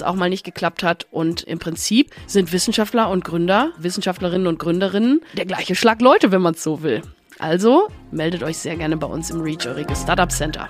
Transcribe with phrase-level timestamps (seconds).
[0.00, 1.06] es auch mal nicht geklappt hat.
[1.10, 6.42] Und im Prinzip sind Wissenschaftler und Gründer, Wissenschaftlerinnen und Gründerinnen der gleiche Schlag Leute, wenn
[6.42, 7.02] man es so will.
[7.38, 10.68] Also meldet euch sehr gerne bei uns im Reach Eurige Startup Center.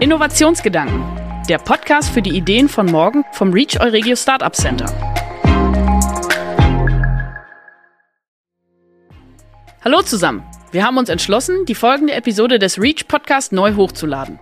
[0.00, 1.04] Innovationsgedanken.
[1.48, 4.86] Der Podcast für die Ideen von morgen vom Reach Euregio Startup Center.
[9.84, 10.44] Hallo zusammen.
[10.72, 14.38] Wir haben uns entschlossen, die folgende Episode des Reach Podcast neu hochzuladen.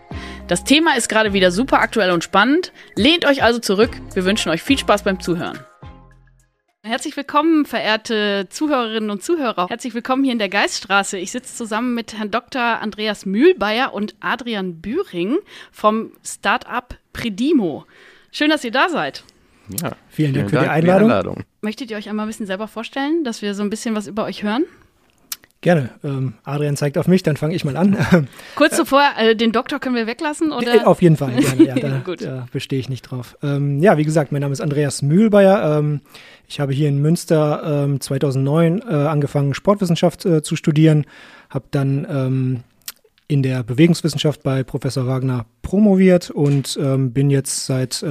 [0.49, 2.73] Das Thema ist gerade wieder super aktuell und spannend.
[2.97, 3.91] Lehnt euch also zurück.
[4.15, 5.59] Wir wünschen euch viel Spaß beim Zuhören.
[6.83, 9.67] Herzlich willkommen, verehrte Zuhörerinnen und Zuhörer.
[9.69, 11.19] Herzlich willkommen hier in der Geiststraße.
[11.19, 12.63] Ich sitze zusammen mit Herrn Dr.
[12.63, 15.37] Andreas Mühlbayer und Adrian Bühring
[15.71, 17.85] vom Startup Predimo.
[18.31, 19.25] Schön, dass ihr da seid.
[19.83, 21.11] Ja, vielen Dank vielen für Dank die Einladung.
[21.11, 21.45] Einladung.
[21.61, 24.25] Möchtet ihr euch einmal ein bisschen selber vorstellen, dass wir so ein bisschen was über
[24.25, 24.65] euch hören?
[25.61, 25.91] Gerne.
[26.05, 27.97] Ähm, Adrian zeigt auf mich, dann fange ich mal an.
[28.55, 30.53] Kurz zuvor, äh, den Doktor können wir weglassen?
[30.53, 30.87] Oder?
[30.87, 31.65] Auf jeden Fall, gerne.
[31.65, 33.37] Ja, da, da bestehe ich nicht drauf.
[33.43, 35.79] Ähm, ja, wie gesagt, mein Name ist Andreas Mühlbayer.
[35.79, 36.01] Ähm,
[36.47, 41.05] ich habe hier in Münster 2009 ähm, äh, angefangen, Sportwissenschaft äh, zu studieren,
[41.51, 42.63] habe dann
[43.27, 48.05] in der Bewegungswissenschaft bei Professor Wagner promoviert und bin jetzt seit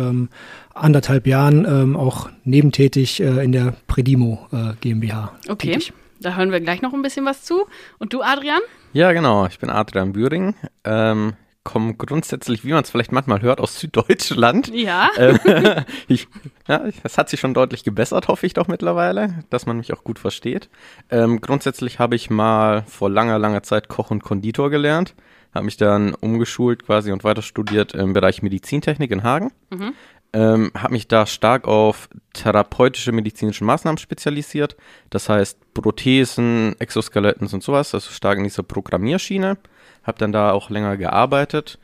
[0.74, 4.48] anderthalb Jahren auch nebentätig in der Predimo
[4.82, 5.34] GmbH.
[5.48, 5.74] Okay.
[5.74, 5.94] Tätig.
[6.20, 7.68] Da hören wir gleich noch ein bisschen was zu.
[8.00, 8.62] Und du, Adrian?
[8.94, 9.46] Ja, genau.
[9.46, 10.56] Ich bin Adrian Bühring.
[10.84, 11.34] Ähm,
[11.68, 14.74] komme grundsätzlich, wie man es vielleicht manchmal hört, aus Süddeutschland.
[14.74, 15.10] Ja.
[15.18, 16.30] Äh, ich,
[16.68, 20.06] ja, das hat sich schon deutlich gebessert, hoffe ich doch mittlerweile, dass man mich auch
[20.06, 20.70] gut versteht.
[21.10, 25.14] Ähm, grundsätzlich habe ich mal vor langer, langer Zeit Koch und Konditor gelernt,
[25.54, 29.52] habe mich dann umgeschult quasi und weiter studiert im Bereich Medizintechnik in Hagen.
[29.70, 29.94] Mhm
[30.38, 34.78] ähm, habe mich da stark auf therapeutische medizinische Maßnahmen spezialisiert.
[35.10, 39.58] Das heißt Prothesen, Exoskeletten und sowas, also stark in dieser Programmierschiene.
[40.04, 41.80] Habe dann da auch länger gearbeitet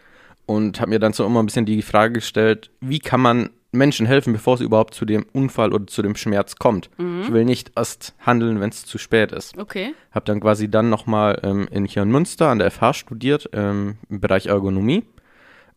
[0.45, 4.05] und habe mir dann so immer ein bisschen die Frage gestellt, wie kann man Menschen
[4.05, 6.91] helfen, bevor es überhaupt zu dem Unfall oder zu dem Schmerz kommt.
[6.99, 7.23] Mhm.
[7.23, 9.57] Ich will nicht erst handeln, wenn es zu spät ist.
[9.57, 9.95] Okay.
[10.11, 13.97] Habe dann quasi dann nochmal ähm, in hier in Münster an der FH studiert ähm,
[14.09, 15.03] im Bereich Ergonomie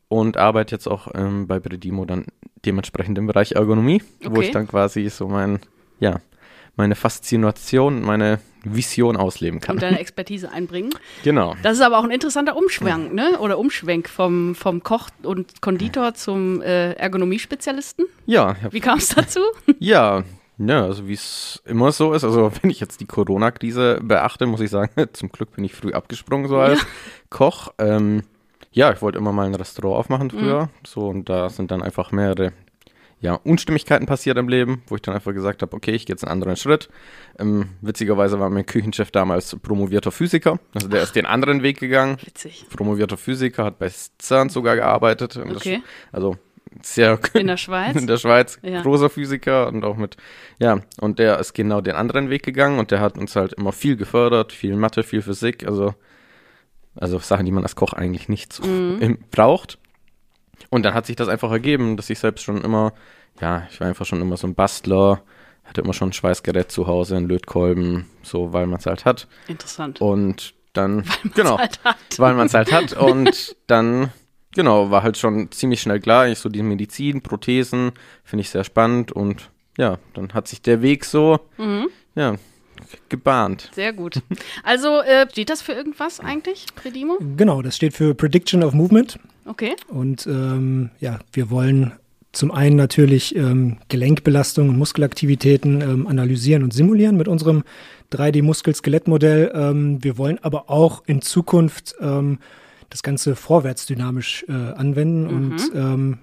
[0.08, 2.26] und arbeite jetzt auch ähm, bei Bredimo dann
[2.64, 4.30] dementsprechend im Bereich Ergonomie, okay.
[4.34, 5.60] wo ich dann quasi so mein,
[6.00, 6.20] ja,
[6.76, 9.76] meine Faszination, meine Vision ausleben kann.
[9.76, 10.90] Und deine Expertise einbringen.
[11.22, 11.54] Genau.
[11.62, 13.38] Das ist aber auch ein interessanter Umschwenk, ne?
[13.38, 18.06] Oder Umschwenk vom, vom Koch und Konditor zum äh, Ergonomiespezialisten.
[18.26, 18.56] Ja.
[18.70, 19.40] Wie kam es dazu?
[19.78, 20.24] ja,
[20.58, 24.60] ja, also wie es immer so ist, also wenn ich jetzt die Corona-Krise beachte, muss
[24.60, 26.86] ich sagen, zum Glück bin ich früh abgesprungen so als ja.
[27.30, 27.72] Koch.
[27.78, 28.22] Ähm,
[28.76, 30.64] ja, ich wollte immer mal ein Restaurant aufmachen früher.
[30.64, 30.86] Mhm.
[30.86, 32.52] So, und da sind dann einfach mehrere
[33.20, 36.24] ja, Unstimmigkeiten passiert im Leben, wo ich dann einfach gesagt habe, okay, ich gehe jetzt
[36.24, 36.90] einen anderen Schritt.
[37.38, 40.58] Ähm, witzigerweise war mein Küchenchef damals promovierter Physiker.
[40.74, 41.04] Also der Ach.
[41.04, 42.18] ist den anderen Weg gegangen.
[42.22, 42.66] Witzig.
[42.68, 45.38] Promovierter Physiker, hat bei CERN sogar gearbeitet.
[45.38, 45.80] Okay.
[45.82, 46.36] Das, also
[46.82, 47.96] sehr in der Schweiz.
[47.96, 48.82] In der Schweiz, ja.
[48.82, 50.18] großer Physiker und auch mit,
[50.58, 53.72] ja, und der ist genau den anderen Weg gegangen und der hat uns halt immer
[53.72, 55.94] viel gefördert, viel Mathe, viel Physik, also
[56.96, 59.18] also Sachen, die man als Koch eigentlich nicht so mhm.
[59.30, 59.78] braucht.
[60.70, 62.92] Und dann hat sich das einfach ergeben, dass ich selbst schon immer,
[63.40, 65.22] ja, ich war einfach schon immer so ein Bastler,
[65.64, 69.28] hatte immer schon ein Schweißgerät zu Hause, einen Lötkolben, so, weil man es halt hat.
[69.48, 70.00] Interessant.
[70.00, 71.04] Und dann,
[71.34, 71.80] genau, halt
[72.18, 72.92] weil man es halt hat.
[72.96, 74.10] Und dann,
[74.52, 77.92] genau, war halt schon ziemlich schnell klar, ich so die Medizin, Prothesen,
[78.24, 81.88] finde ich sehr spannend und ja, dann hat sich der Weg so, mhm.
[82.14, 82.36] ja,
[83.08, 83.70] gebahnt.
[83.74, 84.22] Sehr gut.
[84.62, 87.18] Also äh, steht das für irgendwas eigentlich, Predimo?
[87.36, 89.18] Genau, das steht für Prediction of Movement.
[89.44, 89.76] Okay.
[89.88, 91.92] Und ähm, ja, wir wollen
[92.32, 97.64] zum einen natürlich ähm, Gelenkbelastung und Muskelaktivitäten ähm, analysieren und simulieren mit unserem
[98.12, 99.52] 3D-Muskel-Skelettmodell.
[99.54, 102.38] Ähm, wir wollen aber auch in Zukunft ähm,
[102.90, 105.30] das Ganze vorwärtsdynamisch äh, anwenden mhm.
[105.30, 106.18] und ähm,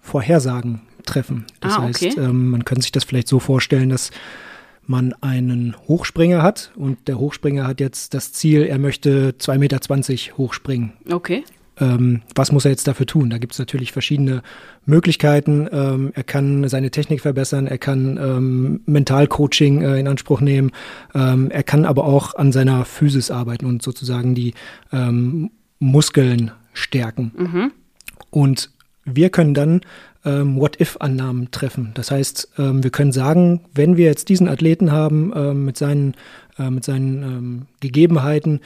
[0.00, 1.44] Vorhersagen treffen.
[1.60, 2.06] Das ah, okay.
[2.06, 4.10] heißt, ähm, man kann sich das vielleicht so vorstellen, dass
[4.88, 10.38] man einen Hochspringer hat und der Hochspringer hat jetzt das Ziel, er möchte 2,20 Meter
[10.38, 10.92] hochspringen.
[11.10, 11.44] Okay.
[11.78, 13.30] Ähm, was muss er jetzt dafür tun?
[13.30, 14.42] Da gibt es natürlich verschiedene
[14.86, 15.68] Möglichkeiten.
[15.70, 20.72] Ähm, er kann seine Technik verbessern, er kann ähm, Mentalcoaching äh, in Anspruch nehmen,
[21.14, 24.54] ähm, er kann aber auch an seiner Physis arbeiten und sozusagen die
[24.92, 27.32] ähm, Muskeln stärken.
[27.36, 27.72] Mhm.
[28.30, 28.70] Und
[29.04, 29.80] wir können dann
[30.24, 31.92] ähm, What-If-Annahmen treffen.
[31.94, 36.14] Das heißt, ähm, wir können sagen, wenn wir jetzt diesen Athleten haben ähm, mit seinen,
[36.58, 38.60] äh, mit seinen ähm, Gegebenheiten,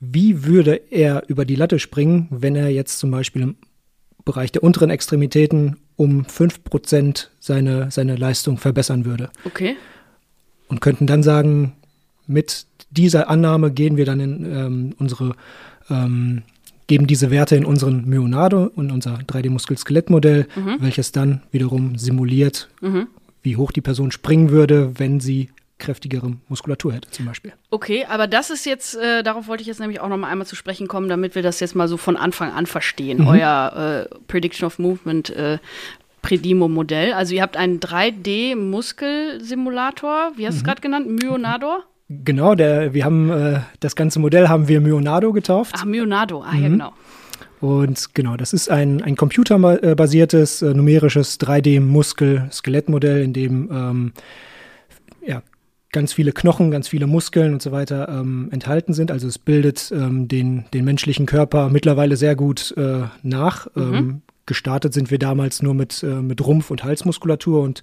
[0.00, 3.56] wie würde er über die Latte springen, wenn er jetzt zum Beispiel im
[4.24, 9.30] Bereich der unteren Extremitäten um 5% seine, seine Leistung verbessern würde.
[9.44, 9.76] Okay.
[10.68, 11.74] Und könnten dann sagen,
[12.26, 15.34] mit dieser Annahme gehen wir dann in ähm, unsere
[15.90, 16.42] ähm,
[16.86, 20.76] geben diese Werte in unseren Myonado und unser 3D-Muskel-Skelettmodell, mhm.
[20.80, 23.08] welches dann wiederum simuliert, mhm.
[23.42, 27.52] wie hoch die Person springen würde, wenn sie kräftigere Muskulatur hätte zum Beispiel.
[27.70, 30.46] Okay, aber das ist jetzt, äh, darauf wollte ich jetzt nämlich auch noch mal einmal
[30.46, 33.26] zu sprechen kommen, damit wir das jetzt mal so von Anfang an verstehen, mhm.
[33.26, 35.58] euer äh, Prediction of Movement äh,
[36.22, 37.12] Predimo-Modell.
[37.12, 40.66] Also ihr habt einen 3D-Muskelsimulator, wie hast du es mhm.
[40.66, 41.08] gerade genannt?
[41.08, 41.82] Myonador?
[42.24, 45.74] Genau, der, wir haben äh, das ganze Modell haben wir Myonado getauft.
[45.76, 46.62] Ach, Myonado, ah mhm.
[46.62, 46.92] ja, genau.
[47.60, 54.12] Und genau, das ist ein, ein computerbasiertes, äh, numerisches 3D-Muskel-Skelettmodell, in dem ähm,
[55.24, 55.42] ja,
[55.92, 59.12] ganz viele Knochen, ganz viele Muskeln und so weiter ähm, enthalten sind.
[59.12, 63.68] Also es bildet ähm, den, den menschlichen Körper mittlerweile sehr gut äh, nach.
[63.76, 63.94] Mhm.
[63.94, 67.82] Ähm, gestartet sind wir damals nur mit, äh, mit Rumpf- und Halsmuskulatur und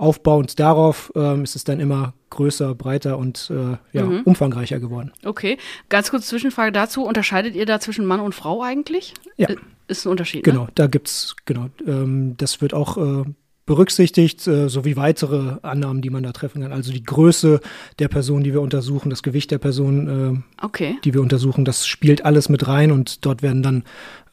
[0.00, 4.22] aufbauend darauf ähm, ist es dann immer größer, breiter und äh, ja, mhm.
[4.24, 5.12] umfangreicher geworden.
[5.24, 5.58] Okay,
[5.88, 7.04] ganz kurz Zwischenfrage dazu.
[7.04, 9.14] Unterscheidet ihr da zwischen Mann und Frau eigentlich?
[9.36, 9.48] Ja.
[9.88, 10.44] Ist ein Unterschied.
[10.44, 10.72] Genau, ne?
[10.74, 13.24] da gibt's, genau, ähm, das wird auch äh,
[13.66, 16.72] berücksichtigt, äh, sowie weitere Annahmen, die man da treffen kann.
[16.72, 17.60] Also die Größe
[17.98, 20.98] der Person, die wir untersuchen, das Gewicht der Person, äh, okay.
[21.04, 23.84] die wir untersuchen, das spielt alles mit rein und dort werden dann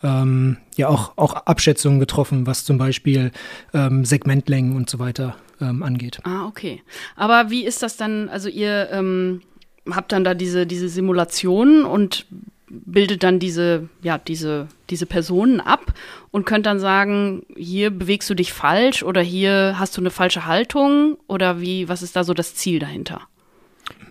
[0.03, 3.31] ähm, ja auch, auch Abschätzungen getroffen, was zum Beispiel
[3.73, 6.19] ähm, Segmentlängen und so weiter ähm, angeht.
[6.23, 6.81] Ah, okay.
[7.15, 9.41] Aber wie ist das dann, also ihr ähm,
[9.89, 12.25] habt dann da diese, diese Simulationen und
[12.69, 15.93] bildet dann diese, ja, diese, diese Personen ab
[16.31, 20.45] und könnt dann sagen, hier bewegst du dich falsch oder hier hast du eine falsche
[20.45, 23.21] Haltung oder wie, was ist da so das Ziel dahinter?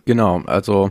[0.06, 0.90] Genau, also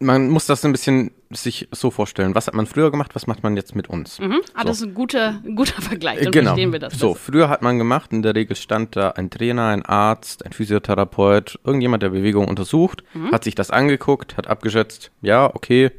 [0.00, 2.34] man muss das ein bisschen sich so vorstellen.
[2.34, 4.18] Was hat man früher gemacht, was macht man jetzt mit uns?
[4.18, 4.40] Mhm.
[4.54, 4.68] Ah, so.
[4.68, 6.50] das ist ein guter, ein guter Vergleich, dann genau.
[6.50, 6.98] verstehen wir das.
[6.98, 10.52] So, früher hat man gemacht, in der Regel stand da ein Trainer, ein Arzt, ein
[10.52, 13.30] Physiotherapeut, irgendjemand, der Bewegung untersucht, mhm.
[13.30, 15.92] hat sich das angeguckt, hat abgeschätzt, ja, okay,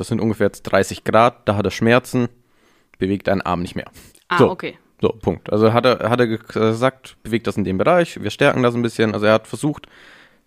[0.00, 2.28] das sind ungefähr 30 Grad, da hat er Schmerzen,
[2.98, 3.90] bewegt einen Arm nicht mehr.
[4.28, 4.50] Ah, so.
[4.50, 4.76] okay.
[5.00, 5.52] So, Punkt.
[5.52, 8.82] Also hat er, hat er gesagt, bewegt das in dem Bereich, wir stärken das ein
[8.82, 9.14] bisschen.
[9.14, 9.86] Also er hat versucht,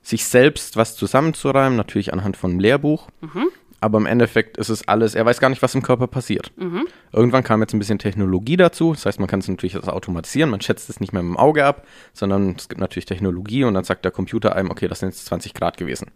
[0.01, 3.07] sich selbst was zusammenzureimen, natürlich anhand von einem Lehrbuch.
[3.21, 3.47] Mhm.
[3.83, 6.51] Aber im Endeffekt ist es alles, er weiß gar nicht, was im Körper passiert.
[6.55, 6.87] Mhm.
[7.11, 8.93] Irgendwann kam jetzt ein bisschen Technologie dazu.
[8.93, 11.37] Das heißt, man kann es natürlich das automatisieren, man schätzt es nicht mehr mit dem
[11.37, 14.99] Auge ab, sondern es gibt natürlich Technologie und dann sagt der Computer einem, okay, das
[14.99, 16.11] sind jetzt 20 Grad gewesen.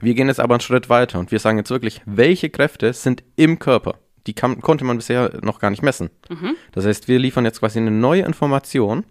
[0.00, 3.22] Wir gehen jetzt aber einen Schritt weiter und wir sagen jetzt wirklich, welche Kräfte sind
[3.36, 3.98] im Körper?
[4.26, 6.10] Die kann, konnte man bisher noch gar nicht messen.
[6.28, 6.56] Mhm.
[6.72, 9.04] Das heißt, wir liefern jetzt quasi eine neue Information,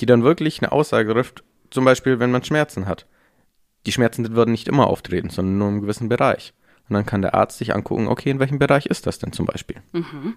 [0.00, 3.06] die dann wirklich eine Aussage trifft, zum Beispiel, wenn man Schmerzen hat.
[3.86, 6.52] Die Schmerzen würden nicht immer auftreten, sondern nur im gewissen Bereich.
[6.88, 9.46] Und dann kann der Arzt sich angucken, okay, in welchem Bereich ist das denn zum
[9.46, 9.76] Beispiel?
[9.92, 10.36] Mhm.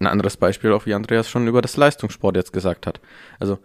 [0.00, 3.00] Ein anderes Beispiel, auch wie Andreas schon über das Leistungssport jetzt gesagt hat.
[3.38, 3.58] Also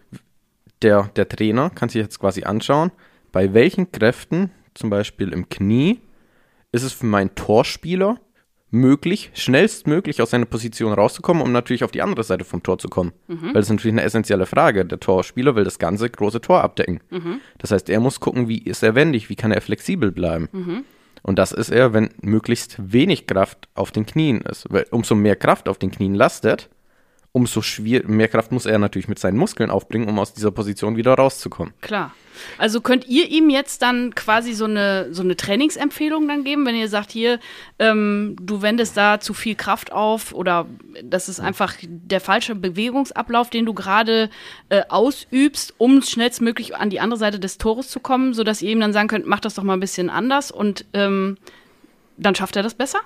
[0.82, 2.92] der, der Trainer kann sich jetzt quasi anschauen,
[3.32, 6.00] bei welchen Kräften zum Beispiel im Knie,
[6.72, 8.20] ist es für meinen Torspieler
[8.72, 12.90] möglich, schnellstmöglich aus seiner Position rauszukommen, um natürlich auf die andere Seite vom Tor zu
[12.90, 13.14] kommen.
[13.28, 13.48] Mhm.
[13.48, 14.86] Weil das ist natürlich eine essentielle Frage.
[14.86, 17.00] Der Torspieler will das ganze große Tor abdecken.
[17.10, 17.40] Mhm.
[17.58, 20.50] Das heißt, er muss gucken, wie ist er wendig, wie kann er flexibel bleiben.
[20.52, 20.84] Mhm.
[21.24, 24.68] Und das ist er, wenn möglichst wenig Kraft auf den Knien ist.
[24.70, 26.70] Weil umso mehr Kraft auf den Knien lastet,
[27.36, 30.96] umso schwier mehr Kraft muss er natürlich mit seinen Muskeln aufbringen, um aus dieser Position
[30.96, 31.74] wieder rauszukommen.
[31.82, 32.14] Klar.
[32.58, 36.76] Also könnt ihr ihm jetzt dann quasi so eine, so eine Trainingsempfehlung dann geben, wenn
[36.76, 37.40] ihr sagt, hier,
[37.78, 40.66] ähm, du wendest da zu viel Kraft auf oder
[41.04, 44.30] das ist einfach der falsche Bewegungsablauf, den du gerade
[44.70, 48.80] äh, ausübst, um schnellstmöglich an die andere Seite des Tores zu kommen, sodass ihr ihm
[48.80, 51.38] dann sagen könnt, mach das doch mal ein bisschen anders und ähm,
[52.18, 53.00] dann schafft er das besser?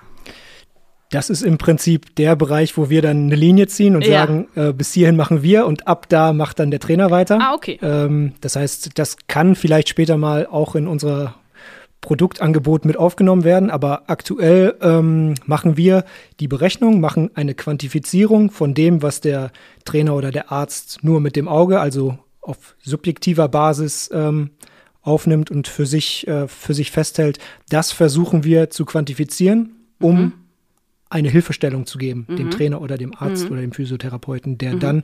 [1.10, 4.20] Das ist im Prinzip der Bereich, wo wir dann eine Linie ziehen und ja.
[4.20, 7.38] sagen, äh, bis hierhin machen wir und ab da macht dann der Trainer weiter.
[7.40, 7.78] Ah, okay.
[7.82, 11.34] Ähm, das heißt, das kann vielleicht später mal auch in unserer
[12.00, 13.70] Produktangebot mit aufgenommen werden.
[13.70, 16.04] Aber aktuell ähm, machen wir
[16.38, 19.50] die Berechnung, machen eine Quantifizierung von dem, was der
[19.84, 24.50] Trainer oder der Arzt nur mit dem Auge, also auf subjektiver Basis ähm,
[25.02, 27.38] aufnimmt und für sich, äh, für sich festhält.
[27.68, 30.32] Das versuchen wir zu quantifizieren, um mhm.
[31.10, 32.36] Eine Hilfestellung zu geben, mhm.
[32.36, 33.52] dem Trainer oder dem Arzt mhm.
[33.52, 34.80] oder dem Physiotherapeuten, der mhm.
[34.80, 35.02] dann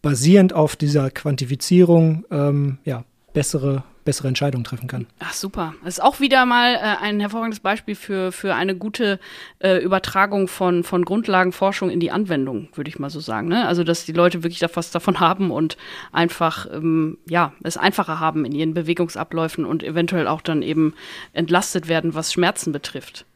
[0.00, 5.06] basierend auf dieser Quantifizierung ähm, ja, bessere bessere Entscheidungen treffen kann.
[5.20, 5.74] Ach super.
[5.84, 9.18] Das ist auch wieder mal äh, ein hervorragendes Beispiel für, für eine gute
[9.60, 13.48] äh, Übertragung von, von Grundlagenforschung in die Anwendung, würde ich mal so sagen.
[13.48, 13.66] Ne?
[13.66, 15.76] Also, dass die Leute wirklich da was davon haben und
[16.10, 20.94] einfach, ähm, ja, es einfacher haben in ihren Bewegungsabläufen und eventuell auch dann eben
[21.32, 23.26] entlastet werden, was Schmerzen betrifft.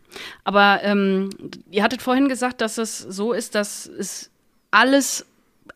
[0.45, 1.31] Aber ähm,
[1.71, 4.31] ihr hattet vorhin gesagt, dass es so ist, dass es
[4.71, 5.27] alles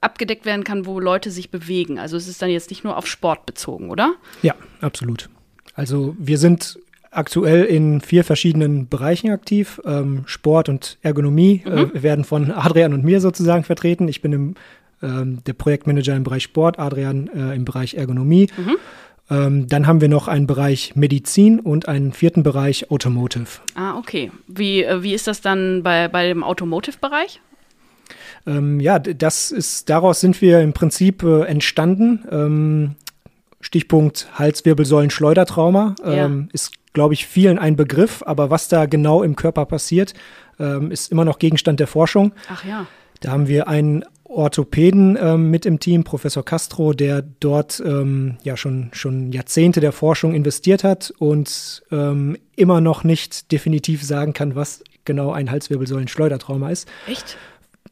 [0.00, 1.98] abgedeckt werden kann, wo Leute sich bewegen.
[1.98, 4.14] Also es ist dann jetzt nicht nur auf Sport bezogen, oder?
[4.42, 5.28] Ja, absolut.
[5.74, 6.78] Also wir sind
[7.10, 9.80] aktuell in vier verschiedenen Bereichen aktiv.
[9.84, 11.92] Ähm, Sport und Ergonomie äh, mhm.
[11.94, 14.08] äh, werden von Adrian und mir sozusagen vertreten.
[14.08, 14.54] Ich bin im,
[15.02, 18.48] ähm, der Projektmanager im Bereich Sport, Adrian äh, im Bereich Ergonomie.
[18.56, 18.76] Mhm.
[19.30, 23.60] Ähm, dann haben wir noch einen Bereich Medizin und einen vierten Bereich Automotive.
[23.74, 24.32] Ah, okay.
[24.48, 27.40] Wie, äh, wie ist das dann bei, bei dem Automotive-Bereich?
[28.46, 32.24] Ähm, ja, das ist, daraus sind wir im Prinzip äh, entstanden.
[32.30, 32.96] Ähm,
[33.60, 36.12] Stichpunkt Halswirbelsäulen-Schleudertrauma ähm,
[36.48, 36.48] ja.
[36.52, 40.14] ist, glaube ich, vielen ein Begriff, aber was da genau im Körper passiert,
[40.58, 42.32] ähm, ist immer noch Gegenstand der Forschung.
[42.48, 42.86] Ach ja.
[43.20, 48.56] Da haben wir einen Orthopäden ähm, mit im Team, Professor Castro, der dort ähm, ja
[48.56, 54.54] schon, schon Jahrzehnte der Forschung investiert hat und ähm, immer noch nicht definitiv sagen kann,
[54.54, 56.88] was genau ein Halswirbelsäulen-Schleudertrauma ist.
[57.08, 57.36] Echt?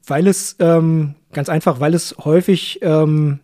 [0.09, 3.41] weil es ähm, ganz einfach, weil es häufig ähm,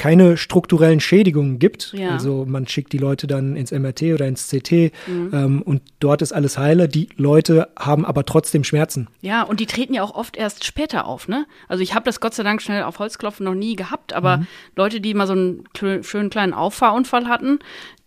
[0.00, 1.92] keine strukturellen Schädigungen gibt.
[1.92, 2.12] Ja.
[2.12, 5.30] Also man schickt die Leute dann ins MRT oder ins CT mhm.
[5.34, 6.88] ähm, und dort ist alles heile.
[6.88, 9.08] Die Leute haben aber trotzdem Schmerzen.
[9.20, 11.44] Ja, und die treten ja auch oft erst später auf, ne?
[11.68, 14.46] Also ich habe das Gott sei Dank schnell auf Holzklopfen noch nie gehabt, aber mhm.
[14.74, 17.58] Leute, die mal so einen schönen kleinen Auffahrunfall hatten,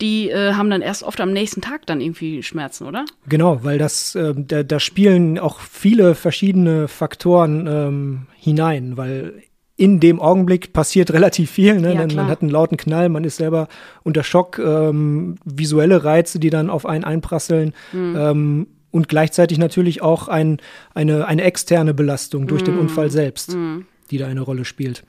[0.01, 3.05] die äh, haben dann erst oft am nächsten Tag dann irgendwie Schmerzen, oder?
[3.27, 9.43] Genau, weil das, äh, da, da, spielen auch viele verschiedene Faktoren ähm, hinein, weil
[9.83, 11.77] in dem Augenblick passiert relativ viel.
[11.81, 11.93] Ne?
[11.93, 13.67] Ja, man hat einen lauten Knall, man ist selber
[14.03, 17.73] unter Schock, ähm, visuelle Reize, die dann auf einen einprasseln.
[17.91, 18.15] Mhm.
[18.17, 20.61] Ähm, und gleichzeitig natürlich auch ein,
[20.93, 22.65] eine, eine externe Belastung durch mhm.
[22.67, 23.85] den Unfall selbst, mhm.
[24.09, 25.03] die da eine Rolle spielt.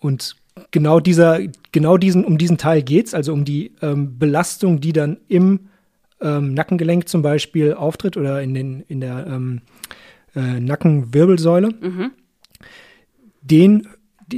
[0.00, 0.34] Und
[0.72, 1.38] genau dieser,
[1.70, 5.68] genau diesen, um diesen Teil geht es, also um die ähm, Belastung, die dann im
[6.20, 9.60] ähm, Nackengelenk zum Beispiel auftritt oder in, den, in der ähm,
[10.34, 11.68] äh, Nackenwirbelsäule.
[11.80, 12.10] Mhm
[13.42, 13.88] den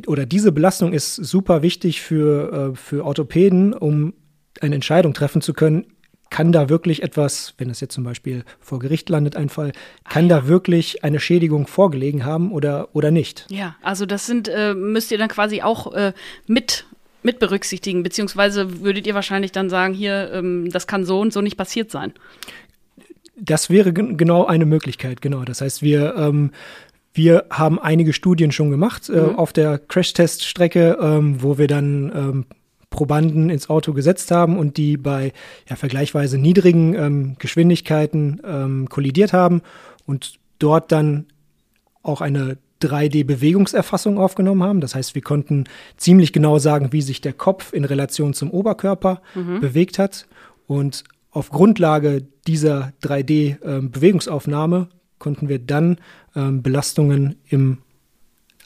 [0.09, 4.15] oder diese Belastung ist super wichtig für, äh, für Orthopäden, um
[4.61, 5.87] eine Entscheidung treffen zu können.
[6.31, 9.73] Kann da wirklich etwas, wenn es jetzt zum Beispiel vor Gericht landet, ein Fall,
[10.09, 13.47] kann ah, da wirklich eine Schädigung vorgelegen haben oder, oder nicht?
[13.51, 16.13] Ja, also das sind, äh, müsst ihr dann quasi auch äh,
[16.47, 16.87] mit
[17.25, 21.41] mit berücksichtigen, beziehungsweise würdet ihr wahrscheinlich dann sagen, hier, ähm, das kann so und so
[21.41, 22.13] nicht passiert sein.
[23.35, 25.43] Das wäre genau eine Möglichkeit, genau.
[25.45, 26.53] Das heißt, wir, ähm,
[27.15, 29.37] wir haben einige Studien schon gemacht äh, mhm.
[29.37, 32.47] auf der Crashtest-Strecke, ähm, wo wir dann ähm,
[32.91, 35.33] Probanden ins Auto gesetzt haben und die bei
[35.69, 39.63] ja, vergleichsweise niedrigen ähm, Geschwindigkeiten ähm, kollidiert haben
[40.07, 41.27] und dort dann
[42.03, 44.81] auch eine 3D-Bewegungserfassung aufgenommen haben.
[44.81, 45.65] Das heißt, wir konnten
[45.97, 49.61] ziemlich genau sagen, wie sich der Kopf in Relation zum Oberkörper mhm.
[49.61, 50.27] bewegt hat.
[50.67, 54.89] Und auf Grundlage dieser 3D-Bewegungsaufnahme ähm,
[55.25, 55.97] konnten wir dann
[56.37, 57.79] ähm, Belastungen im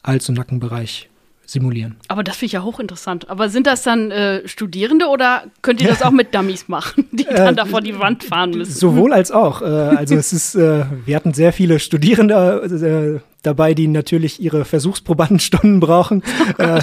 [0.05, 1.09] Hals- und Nackenbereich
[1.47, 1.97] simulieren.
[2.09, 3.31] Aber das finde ich ja hochinteressant.
[3.31, 7.25] Aber sind das dann äh, Studierende oder könnt ihr das auch mit Dummies machen, die
[7.25, 8.73] dann äh, da vor die Wand fahren müssen?
[8.73, 9.62] Sowohl als auch.
[9.62, 14.65] Äh, also es ist, äh, wir hatten sehr viele Studierende äh, dabei, die natürlich ihre
[14.65, 16.23] Versuchsprobandenstunden brauchen.
[16.59, 16.83] Oh äh,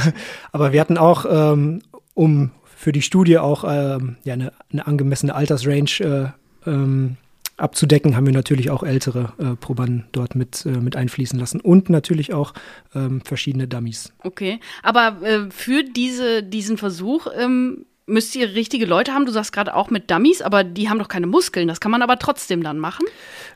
[0.53, 1.82] aber wir hatten auch, ähm,
[2.13, 6.34] um für die Studie auch ähm, ja, eine, eine angemessene Altersrange
[6.65, 7.17] ähm,
[7.57, 11.89] abzudecken, haben wir natürlich auch ältere äh, Probanden dort mit, äh, mit einfließen lassen und
[11.89, 12.53] natürlich auch
[12.93, 14.13] ähm, verschiedene Dummies.
[14.24, 19.25] Okay, aber äh, für diese, diesen Versuch ähm, müsst ihr richtige Leute haben.
[19.25, 21.67] Du sagst gerade auch mit Dummies, aber die haben doch keine Muskeln.
[21.67, 23.05] Das kann man aber trotzdem dann machen.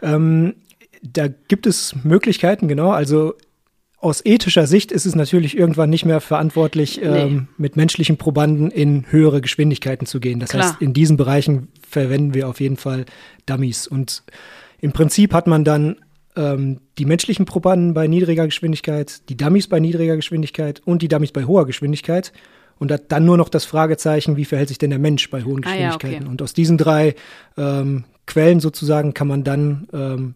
[0.02, 0.56] Ähm,
[1.02, 2.92] da gibt es Möglichkeiten, genau.
[2.92, 3.36] Also
[4.02, 7.08] aus ethischer Sicht ist es natürlich irgendwann nicht mehr verantwortlich, nee.
[7.08, 10.40] ähm, mit menschlichen Probanden in höhere Geschwindigkeiten zu gehen.
[10.40, 10.64] Das Klar.
[10.64, 13.06] heißt, in diesen Bereichen verwenden wir auf jeden Fall
[13.46, 13.88] Dummies.
[13.88, 14.24] Und
[14.80, 15.98] im Prinzip hat man dann
[16.38, 21.34] ähm, die menschlichen Probanden bei niedriger Geschwindigkeit, die Dummies bei niedriger Geschwindigkeit und die Dummies
[21.34, 22.32] bei hoher Geschwindigkeit.
[22.80, 25.62] und hat dann nur noch das Fragezeichen, wie verhält sich denn der Mensch bei hohen
[25.62, 26.08] Geschwindigkeiten.
[26.08, 26.30] Ah, ja, okay.
[26.30, 27.16] Und aus diesen drei
[27.58, 30.36] ähm, Quellen sozusagen kann man dann ähm,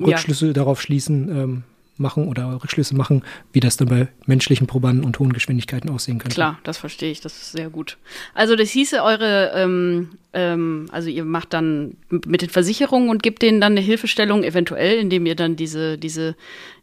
[0.00, 0.52] Rückschlüsse ja.
[0.52, 1.62] darauf schließen, ähm,
[1.96, 3.22] machen oder Rückschlüsse machen,
[3.52, 6.34] wie das dann bei menschlichen Probanden und hohen Geschwindigkeiten aussehen könnte.
[6.34, 7.98] Klar, das verstehe ich, das ist sehr gut.
[8.34, 13.42] Also das hieße eure, ähm, ähm, also ihr macht dann mit den Versicherungen und gebt
[13.42, 16.34] denen dann eine Hilfestellung, eventuell, indem ihr dann diese, diese,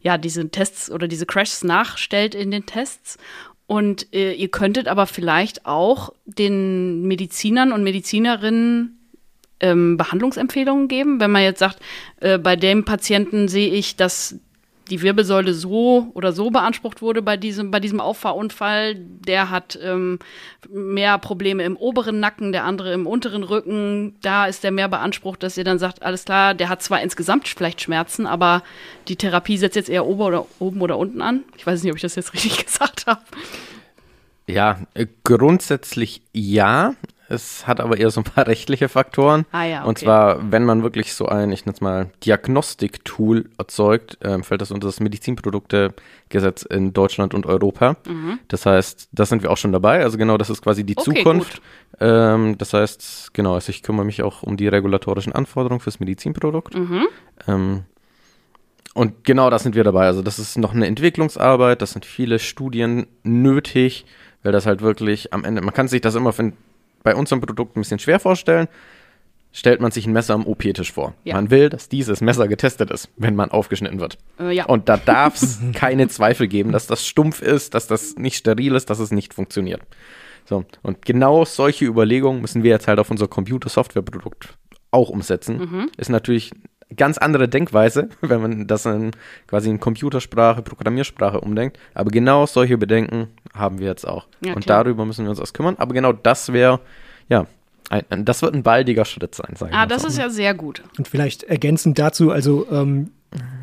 [0.02, 3.18] ja, diese Tests oder diese Crashs nachstellt in den Tests.
[3.66, 8.98] Und äh, ihr könntet aber vielleicht auch den Medizinern und Medizinerinnen
[9.60, 11.78] ähm, Behandlungsempfehlungen geben, wenn man jetzt sagt,
[12.20, 14.40] äh, bei dem Patienten sehe ich, dass
[14.90, 18.96] die Wirbelsäule so oder so beansprucht wurde bei diesem, bei diesem Auffahrunfall.
[18.96, 20.18] Der hat ähm,
[20.68, 24.16] mehr Probleme im oberen Nacken, der andere im unteren Rücken.
[24.20, 27.46] Da ist der mehr beansprucht, dass ihr dann sagt, alles klar, der hat zwar insgesamt
[27.48, 28.62] vielleicht Schmerzen, aber
[29.08, 31.44] die Therapie setzt jetzt eher oben oder, oben oder unten an.
[31.56, 33.20] Ich weiß nicht, ob ich das jetzt richtig gesagt habe.
[34.46, 36.94] Ja, äh, grundsätzlich ja.
[37.30, 39.46] Es hat aber eher so ein paar rechtliche Faktoren.
[39.52, 39.88] Ah, ja, okay.
[39.88, 44.60] Und zwar, wenn man wirklich so ein, ich nenne es mal, Diagnostik-Tool erzeugt, ähm, fällt
[44.60, 47.96] das unter das Medizinproduktegesetz in Deutschland und Europa.
[48.06, 48.40] Mhm.
[48.48, 50.02] Das heißt, da sind wir auch schon dabei.
[50.02, 51.62] Also genau, das ist quasi die okay, Zukunft.
[52.00, 56.74] Ähm, das heißt, genau, also ich kümmere mich auch um die regulatorischen Anforderungen fürs Medizinprodukt.
[56.74, 57.06] Mhm.
[57.46, 57.84] Ähm,
[58.94, 60.06] und genau da sind wir dabei.
[60.06, 64.04] Also das ist noch eine Entwicklungsarbeit, das sind viele Studien nötig,
[64.42, 66.32] weil das halt wirklich am Ende, man kann sich das immer
[67.02, 68.68] bei unserem Produkt ein bisschen schwer vorstellen.
[69.52, 71.14] Stellt man sich ein Messer am OP-Tisch vor.
[71.24, 71.34] Ja.
[71.34, 74.16] Man will, dass dieses Messer getestet ist, wenn man aufgeschnitten wird.
[74.38, 74.66] Äh, ja.
[74.66, 78.76] Und da darf es keine Zweifel geben, dass das stumpf ist, dass das nicht steril
[78.76, 79.82] ist, dass es nicht funktioniert.
[80.44, 84.56] So, und genau solche Überlegungen müssen wir jetzt halt auf unser Computer-Software-Produkt
[84.90, 85.58] auch umsetzen.
[85.58, 85.90] Mhm.
[85.96, 86.52] Ist natürlich
[87.00, 89.12] ganz andere Denkweise, wenn man das in
[89.48, 91.78] quasi in Computersprache, Programmiersprache umdenkt.
[91.94, 94.26] Aber genau solche Bedenken haben wir jetzt auch.
[94.44, 94.84] Ja, und klar.
[94.84, 95.76] darüber müssen wir uns erst kümmern.
[95.78, 96.80] Aber genau das wäre,
[97.28, 97.46] ja,
[97.88, 99.56] ein, das wird ein baldiger Schritt sein.
[99.72, 100.08] Ah, das so.
[100.08, 100.82] ist ja sehr gut.
[100.98, 103.10] Und vielleicht ergänzend dazu, also ähm,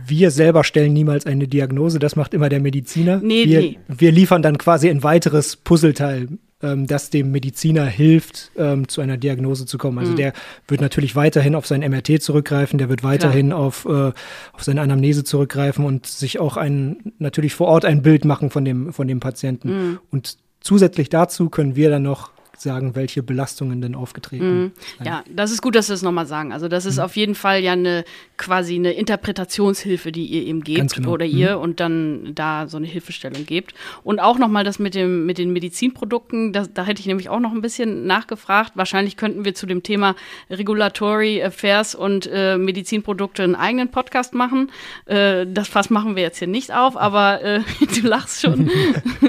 [0.06, 3.20] wir selber stellen niemals eine Diagnose, das macht immer der Mediziner.
[3.22, 3.80] Nee, wir, nee.
[3.88, 6.28] wir liefern dann quasi ein weiteres Puzzleteil
[6.62, 10.00] ähm, das dem Mediziner hilft, ähm, zu einer Diagnose zu kommen.
[10.00, 10.18] Also mhm.
[10.18, 10.34] der
[10.68, 14.12] wird natürlich weiterhin auf sein MRT zurückgreifen, der wird weiterhin auf, äh,
[14.54, 18.66] auf seine Anamnese zurückgreifen und sich auch ein, natürlich vor Ort ein Bild machen von
[18.66, 19.70] dem, von dem Patienten.
[19.70, 20.00] Mhm.
[20.12, 24.72] Und zusätzlich dazu können wir dann noch sagen, welche Belastungen denn aufgetreten mhm.
[25.04, 26.54] Ja, das ist gut, dass Sie das nochmal sagen.
[26.54, 27.04] Also das ist mhm.
[27.04, 28.04] auf jeden Fall ja eine
[28.38, 31.12] quasi eine Interpretationshilfe, die ihr ihm gebt genau.
[31.12, 31.62] oder ihr mhm.
[31.64, 33.74] und dann da so eine Hilfestellung gebt.
[34.04, 37.40] Und auch nochmal das mit, dem, mit den Medizinprodukten, das, da hätte ich nämlich auch
[37.40, 38.74] noch ein bisschen nachgefragt.
[38.76, 40.16] Wahrscheinlich könnten wir zu dem Thema
[40.50, 44.72] Regulatory Affairs und äh, Medizinprodukte einen eigenen Podcast machen.
[45.06, 47.62] Äh, das Fass machen wir jetzt hier nicht auf, aber äh,
[48.02, 48.70] du lachst schon.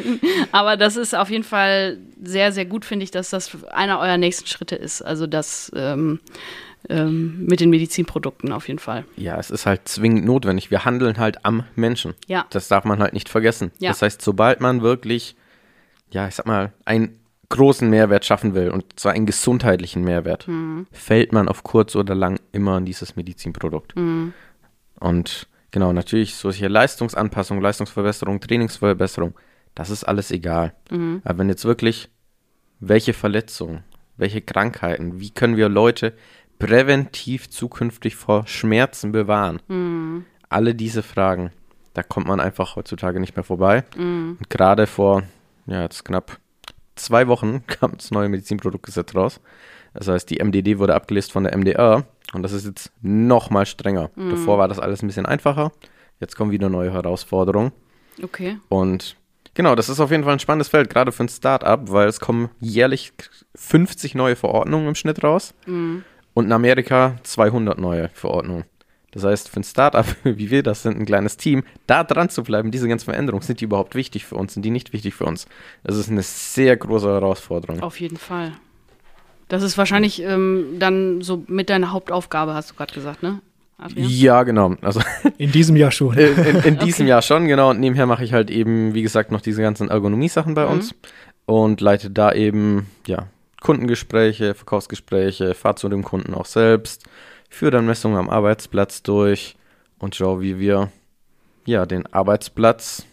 [0.53, 4.19] aber das ist auf jeden Fall sehr, sehr gut, finde ich, dass das einer eurer
[4.19, 5.03] nächsten Schritte ist.
[5.03, 6.21] Also das ähm,
[6.89, 9.05] ähm, mit den Medizinprodukten auf jeden Fall.
[9.17, 10.71] Ja, es ist halt zwingend notwendig.
[10.71, 12.15] Wir handeln halt am Menschen.
[12.27, 12.47] Ja.
[12.51, 13.73] Das darf man halt nicht vergessen.
[13.79, 13.91] Ja.
[13.91, 15.37] Das heißt, sobald man wirklich,
[16.11, 20.87] ja, ich sag mal, einen großen Mehrwert schaffen will, und zwar einen gesundheitlichen Mehrwert, mhm.
[20.93, 23.97] fällt man auf kurz oder lang immer an dieses Medizinprodukt.
[23.97, 24.35] Mhm.
[25.01, 29.35] Und genau, natürlich solche Leistungsanpassungen, Leistungsverbesserung, Trainingsverbesserung,
[29.75, 30.75] das ist alles egal.
[30.91, 31.23] Mhm.
[31.25, 32.11] Aber wenn jetzt wirklich
[32.81, 33.85] welche Verletzungen,
[34.17, 36.15] welche Krankheiten, wie können wir Leute
[36.59, 39.61] präventiv zukünftig vor Schmerzen bewahren?
[39.69, 40.25] Mhm.
[40.49, 41.53] Alle diese Fragen,
[41.95, 43.85] da kommt man einfach heutzutage nicht mehr vorbei.
[43.97, 44.37] Mhm.
[44.39, 45.23] Und gerade vor,
[45.67, 46.39] ja, jetzt knapp
[46.97, 49.41] zwei Wochen kam das neue Medizinproduktgesetz raus.
[49.95, 53.67] Das heißt, die MDD wurde abgelöst von der MDR und das ist jetzt noch mal
[53.67, 54.11] strenger.
[54.17, 54.31] Mhm.
[54.31, 55.73] Davor war das alles ein bisschen einfacher.
[56.21, 57.73] Jetzt kommen wieder neue Herausforderungen.
[58.23, 58.59] Okay.
[58.69, 59.17] Und
[59.59, 62.21] Genau, das ist auf jeden Fall ein spannendes Feld, gerade für ein Start-up, weil es
[62.21, 63.13] kommen jährlich
[63.57, 66.05] 50 neue Verordnungen im Schnitt raus mhm.
[66.33, 68.67] und in Amerika 200 neue Verordnungen.
[69.11, 72.45] Das heißt, für ein Startup, wie wir das sind, ein kleines Team, da dran zu
[72.45, 75.25] bleiben, diese ganzen Veränderungen, sind die überhaupt wichtig für uns, sind die nicht wichtig für
[75.25, 75.49] uns?
[75.83, 77.83] Das ist eine sehr große Herausforderung.
[77.83, 78.53] Auf jeden Fall.
[79.49, 83.41] Das ist wahrscheinlich ähm, dann so mit deiner Hauptaufgabe, hast du gerade gesagt, ne?
[83.79, 84.11] Adrian?
[84.11, 84.75] Ja, genau.
[84.83, 85.01] Also
[85.39, 86.15] in diesem Jahr schon.
[86.19, 87.11] In, in, in diesem okay.
[87.11, 87.71] Jahr schon, genau.
[87.71, 90.73] Und nebenher mache ich halt eben, wie gesagt, noch diese ganzen Ergonomie-Sachen bei mhm.
[90.73, 90.95] uns
[91.47, 93.29] und leite da eben, ja,
[93.61, 97.05] Kundengespräche, Verkaufsgespräche, fahre zu dem Kunden auch selbst,
[97.49, 99.57] führe dann Messungen am Arbeitsplatz durch
[99.99, 100.91] und schaue, wie wir
[101.65, 103.05] ja den Arbeitsplatz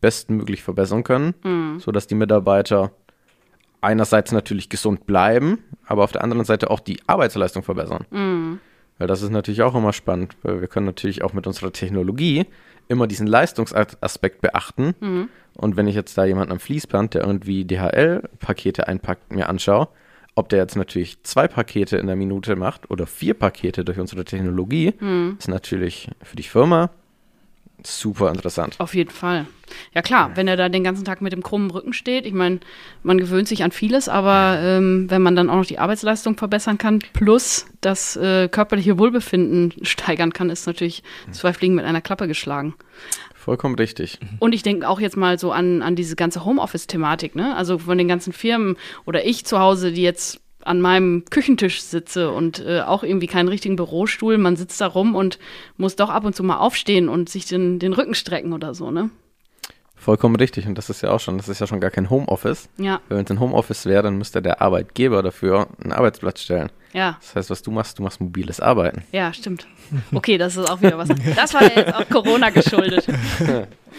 [0.00, 1.80] bestmöglich verbessern können, mhm.
[1.80, 2.92] sodass die Mitarbeiter
[3.80, 8.04] einerseits natürlich gesund bleiben, aber auf der anderen Seite auch die Arbeitsleistung verbessern.
[8.10, 8.60] Mhm.
[8.98, 12.46] Weil das ist natürlich auch immer spannend, weil wir können natürlich auch mit unserer Technologie
[12.88, 14.94] immer diesen Leistungsaspekt beachten.
[15.00, 15.28] Mhm.
[15.54, 19.88] Und wenn ich jetzt da jemanden am Fließband, der irgendwie DHL-Pakete einpackt, mir anschaue,
[20.34, 24.24] ob der jetzt natürlich zwei Pakete in der Minute macht oder vier Pakete durch unsere
[24.24, 25.36] Technologie, mhm.
[25.38, 26.90] ist natürlich für die Firma
[27.84, 28.76] super interessant.
[28.78, 29.46] Auf jeden Fall.
[29.94, 32.60] Ja klar, wenn er da den ganzen Tag mit dem krummen Rücken steht, ich meine,
[33.02, 36.78] man gewöhnt sich an vieles, aber ähm, wenn man dann auch noch die Arbeitsleistung verbessern
[36.78, 42.28] kann, plus das äh, körperliche Wohlbefinden steigern kann, ist natürlich zwei Fliegen mit einer Klappe
[42.28, 42.74] geschlagen.
[43.34, 44.18] Vollkommen richtig.
[44.40, 47.54] Und ich denke auch jetzt mal so an, an diese ganze Homeoffice-Thematik, ne?
[47.54, 52.30] Also von den ganzen Firmen oder ich zu Hause, die jetzt an meinem Küchentisch sitze
[52.30, 54.38] und äh, auch irgendwie keinen richtigen Bürostuhl.
[54.38, 55.38] Man sitzt da rum und
[55.76, 58.90] muss doch ab und zu mal aufstehen und sich den, den Rücken strecken oder so,
[58.90, 59.10] ne?
[59.98, 60.66] Vollkommen richtig.
[60.66, 62.68] Und das ist ja auch schon, das ist ja schon gar kein Homeoffice.
[62.76, 63.00] Ja.
[63.08, 66.70] Wenn es ein Homeoffice wäre, dann müsste der Arbeitgeber dafür einen Arbeitsplatz stellen.
[66.92, 67.16] Ja.
[67.20, 69.02] Das heißt, was du machst, du machst mobiles Arbeiten.
[69.12, 69.66] Ja, stimmt.
[70.12, 71.08] Okay, das ist auch wieder was.
[71.34, 73.06] Das war jetzt auch Corona geschuldet.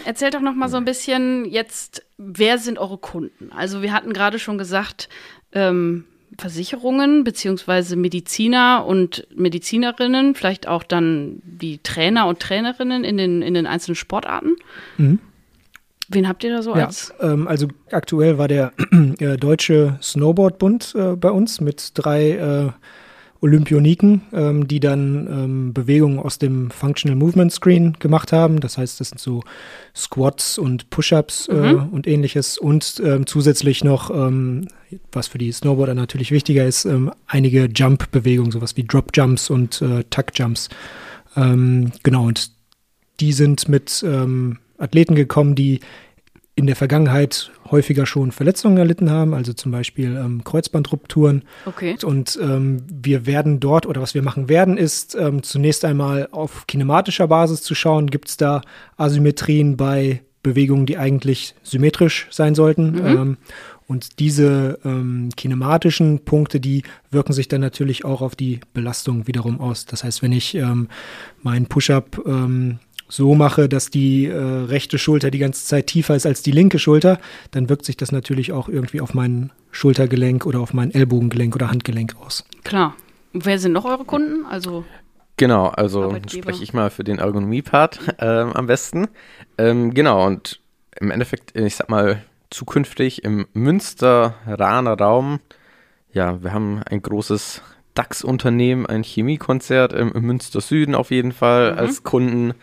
[0.04, 3.50] Erzählt doch noch mal so ein bisschen jetzt, wer sind eure Kunden?
[3.52, 5.08] Also wir hatten gerade schon gesagt,
[5.52, 6.04] ähm,
[6.36, 13.54] Versicherungen beziehungsweise Mediziner und Medizinerinnen, vielleicht auch dann die Trainer und Trainerinnen in den, in
[13.54, 14.56] den einzelnen Sportarten.
[14.96, 15.20] Mhm.
[16.10, 17.12] Wen habt ihr da so ja, als?
[17.20, 18.72] Ähm, also aktuell war der
[19.18, 22.70] äh, Deutsche Snowboardbund äh, bei uns mit drei äh,
[23.40, 28.60] Olympioniken, ähm, die dann ähm, Bewegungen aus dem Functional Movement Screen gemacht haben.
[28.60, 29.42] Das heißt, das sind so
[29.94, 31.88] Squats und Push-ups äh, mhm.
[31.90, 32.58] und ähnliches.
[32.58, 34.66] Und ähm, zusätzlich noch, ähm,
[35.12, 40.02] was für die Snowboarder natürlich wichtiger ist, ähm, einige Jump-Bewegungen, sowas wie Drop-Jumps und äh,
[40.10, 40.68] Tuck-Jumps.
[41.36, 42.50] Ähm, genau, und
[43.20, 44.04] die sind mit
[44.78, 45.80] Athleten gekommen, die
[46.58, 51.44] in der Vergangenheit häufiger schon Verletzungen erlitten haben, also zum Beispiel ähm, Kreuzbandrupturen.
[51.66, 51.96] Okay.
[52.02, 56.66] Und ähm, wir werden dort, oder was wir machen werden, ist ähm, zunächst einmal auf
[56.66, 58.62] kinematischer Basis zu schauen, gibt es da
[58.96, 62.90] Asymmetrien bei Bewegungen, die eigentlich symmetrisch sein sollten.
[62.90, 63.06] Mhm.
[63.06, 63.36] Ähm,
[63.86, 69.60] und diese ähm, kinematischen Punkte, die wirken sich dann natürlich auch auf die Belastung wiederum
[69.60, 69.86] aus.
[69.86, 70.88] Das heißt, wenn ich ähm,
[71.40, 72.20] meinen Push-up
[73.08, 76.78] so mache, dass die äh, rechte Schulter die ganze Zeit tiefer ist als die linke
[76.78, 77.18] Schulter,
[77.50, 81.70] dann wirkt sich das natürlich auch irgendwie auf mein Schultergelenk oder auf mein Ellbogengelenk oder
[81.70, 82.44] Handgelenk aus.
[82.64, 82.94] Klar.
[83.32, 84.44] Und wer sind noch eure Kunden?
[84.46, 84.84] Also
[85.38, 89.06] Genau, also spreche ich mal für den Ergonomie-Part ähm, am besten.
[89.56, 90.60] Ähm, genau, und
[91.00, 95.38] im Endeffekt, ich sag mal, zukünftig im Münster-Rahner Raum,
[96.12, 97.62] ja, wir haben ein großes
[97.94, 101.78] DAX-Unternehmen, ein Chemiekonzert im, im Münster Süden auf jeden Fall mhm.
[101.78, 102.54] als Kunden.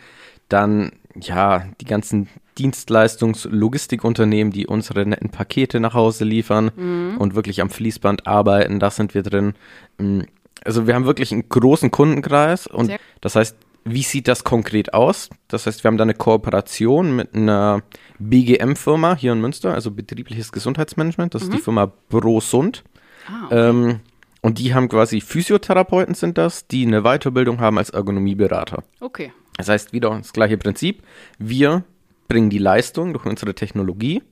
[0.48, 2.28] Dann, ja, die ganzen
[2.58, 7.16] Dienstleistungs-Logistikunternehmen, die unsere netten Pakete nach Hause liefern mhm.
[7.18, 9.54] und wirklich am Fließband arbeiten, da sind wir drin.
[9.98, 10.20] Mm,
[10.64, 14.94] also wir haben wirklich einen großen Kundenkreis und Sehr das heißt, wie sieht das konkret
[14.94, 15.30] aus?
[15.46, 17.82] Das heißt, wir haben da eine Kooperation mit einer
[18.18, 21.34] BGM-Firma hier in Münster, also betriebliches Gesundheitsmanagement.
[21.34, 21.48] Das mhm.
[21.48, 21.64] ist die mhm.
[21.64, 22.82] Firma Brosund.
[23.28, 23.68] Ah, okay.
[23.68, 24.00] ähm,
[24.46, 28.84] und die haben quasi Physiotherapeuten sind das, die eine Weiterbildung haben als Ergonomieberater.
[29.00, 29.32] Okay.
[29.56, 31.02] Das heißt, wieder das gleiche Prinzip.
[31.36, 31.82] Wir
[32.28, 34.22] bringen die Leistung durch unsere Technologie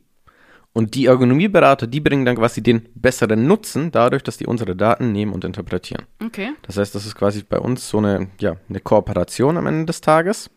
[0.72, 5.10] und die Ergonomieberater, die bringen dann quasi den besseren Nutzen dadurch, dass die unsere Daten
[5.10, 6.04] nehmen und interpretieren.
[6.24, 6.52] Okay.
[6.62, 10.00] Das heißt, das ist quasi bei uns so eine, ja, eine Kooperation am Ende des
[10.00, 10.48] Tages.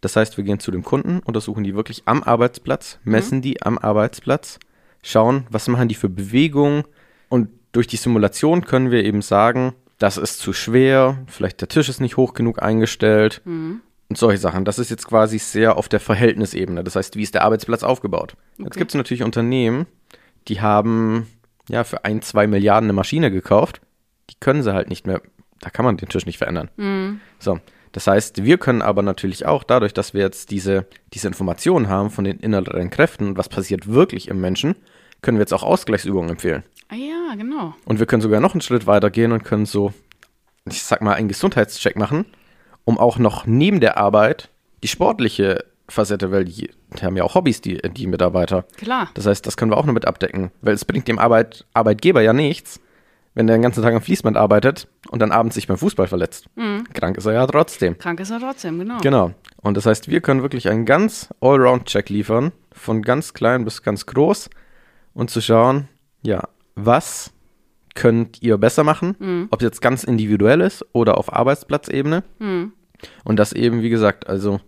[0.00, 3.42] Das heißt, wir gehen zu dem Kunden, untersuchen die wirklich am Arbeitsplatz, messen mhm.
[3.42, 4.58] die am Arbeitsplatz,
[5.04, 6.82] schauen, was machen die für Bewegungen
[7.28, 11.88] und durch die Simulation können wir eben sagen, das ist zu schwer, vielleicht der Tisch
[11.88, 14.64] ist nicht hoch genug eingestellt mhm und solche Sachen.
[14.64, 16.82] Das ist jetzt quasi sehr auf der Verhältnisebene.
[16.82, 18.34] Das heißt, wie ist der Arbeitsplatz aufgebaut?
[18.54, 18.64] Okay.
[18.64, 19.86] Jetzt gibt es natürlich Unternehmen,
[20.48, 21.26] die haben
[21.68, 23.80] ja für ein, zwei Milliarden eine Maschine gekauft.
[24.30, 25.20] Die können sie halt nicht mehr,
[25.60, 26.70] da kann man den Tisch nicht verändern.
[26.76, 27.20] Mhm.
[27.38, 27.60] So.
[27.92, 32.10] Das heißt, wir können aber natürlich auch dadurch, dass wir jetzt diese, diese Informationen haben
[32.10, 34.76] von den inneren Kräften und was passiert wirklich im Menschen,
[35.22, 36.64] können wir jetzt auch Ausgleichsübungen empfehlen.
[36.88, 37.74] Ah ja, genau.
[37.84, 39.92] Und wir können sogar noch einen Schritt weiter gehen und können so,
[40.64, 42.24] ich sag mal, einen Gesundheitscheck machen
[42.88, 44.48] um auch noch neben der Arbeit
[44.82, 48.64] die sportliche Facette, weil die, die haben ja auch Hobbys, die, die Mitarbeiter.
[48.78, 49.10] Klar.
[49.12, 52.22] Das heißt, das können wir auch noch mit abdecken, weil es bringt dem Arbeit, Arbeitgeber
[52.22, 52.80] ja nichts,
[53.34, 56.46] wenn der den ganzen Tag am Fließband arbeitet und dann abends sich beim Fußball verletzt.
[56.56, 56.84] Mhm.
[56.94, 57.98] Krank ist er ja trotzdem.
[57.98, 58.96] Krank ist er trotzdem, genau.
[59.02, 59.34] Genau.
[59.58, 64.06] Und das heißt, wir können wirklich einen ganz Allround-Check liefern, von ganz klein bis ganz
[64.06, 64.48] groß
[65.12, 65.88] und zu schauen,
[66.22, 66.48] ja,
[66.84, 67.32] was
[67.94, 69.48] könnt ihr besser machen, mhm.
[69.50, 72.22] ob es jetzt ganz individuell ist oder auf Arbeitsplatzebene.
[72.38, 72.72] Mhm.
[73.24, 74.60] Und das eben, wie gesagt, also,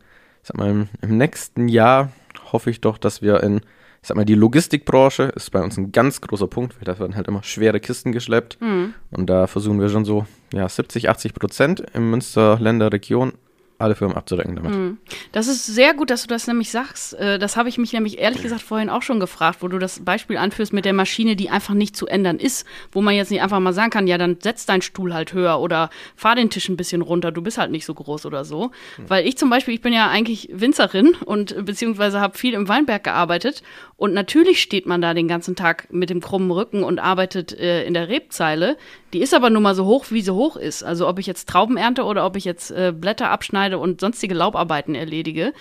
[0.42, 2.10] ich sag mal, im, im nächsten Jahr
[2.52, 3.60] hoffe ich doch, dass wir in
[4.02, 7.16] ich sag mal, die Logistikbranche ist bei uns ein ganz großer Punkt, weil da werden
[7.16, 8.58] halt immer schwere Kisten geschleppt.
[8.60, 8.94] Mhm.
[9.10, 13.34] Und da versuchen wir schon so, ja, 70, 80 Prozent im Münsterländer Region
[13.80, 14.72] alle Firmen abzudecken damit.
[14.72, 14.98] Hm.
[15.32, 17.14] Das ist sehr gut, dass du das nämlich sagst.
[17.14, 20.04] Äh, das habe ich mich nämlich ehrlich gesagt vorhin auch schon gefragt, wo du das
[20.04, 23.42] Beispiel anführst mit der Maschine, die einfach nicht zu ändern ist, wo man jetzt nicht
[23.42, 26.68] einfach mal sagen kann, ja, dann setz deinen Stuhl halt höher oder fahr den Tisch
[26.68, 28.70] ein bisschen runter, du bist halt nicht so groß oder so.
[28.96, 29.08] Hm.
[29.08, 33.04] Weil ich zum Beispiel, ich bin ja eigentlich Winzerin und beziehungsweise habe viel im Weinberg
[33.04, 33.62] gearbeitet
[34.00, 37.84] und natürlich steht man da den ganzen Tag mit dem krummen Rücken und arbeitet äh,
[37.84, 38.78] in der Rebzeile.
[39.12, 40.82] Die ist aber nun mal so hoch, wie sie hoch ist.
[40.82, 44.34] Also ob ich jetzt Trauben ernte oder ob ich jetzt äh, Blätter abschneide und sonstige
[44.34, 45.52] Laubarbeiten erledige.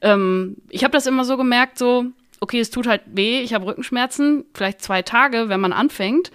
[0.00, 2.06] Ähm, ich habe das immer so gemerkt, so,
[2.40, 6.30] okay, es tut halt weh, ich habe Rückenschmerzen, vielleicht zwei Tage, wenn man anfängt.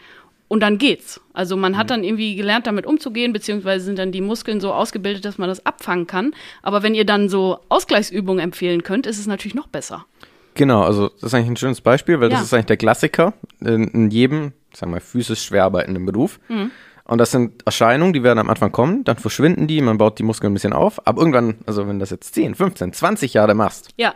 [0.49, 1.19] Und dann geht's.
[1.33, 1.89] Also man hat mhm.
[1.89, 5.65] dann irgendwie gelernt, damit umzugehen, beziehungsweise sind dann die Muskeln so ausgebildet, dass man das
[5.65, 6.35] abfangen kann.
[6.61, 10.05] Aber wenn ihr dann so Ausgleichsübungen empfehlen könnt, ist es natürlich noch besser.
[10.53, 12.37] Genau, also das ist eigentlich ein schönes Beispiel, weil ja.
[12.37, 16.39] das ist eigentlich der Klassiker in, in jedem sagen wir, physisch schwer arbeitenden Beruf.
[16.49, 16.71] Mhm.
[17.05, 20.23] Und das sind Erscheinungen, die werden am Anfang kommen, dann verschwinden die, man baut die
[20.23, 21.05] Muskeln ein bisschen auf.
[21.05, 24.13] Aber irgendwann, also wenn du das jetzt 10, 15, 20 Jahre machst, ja.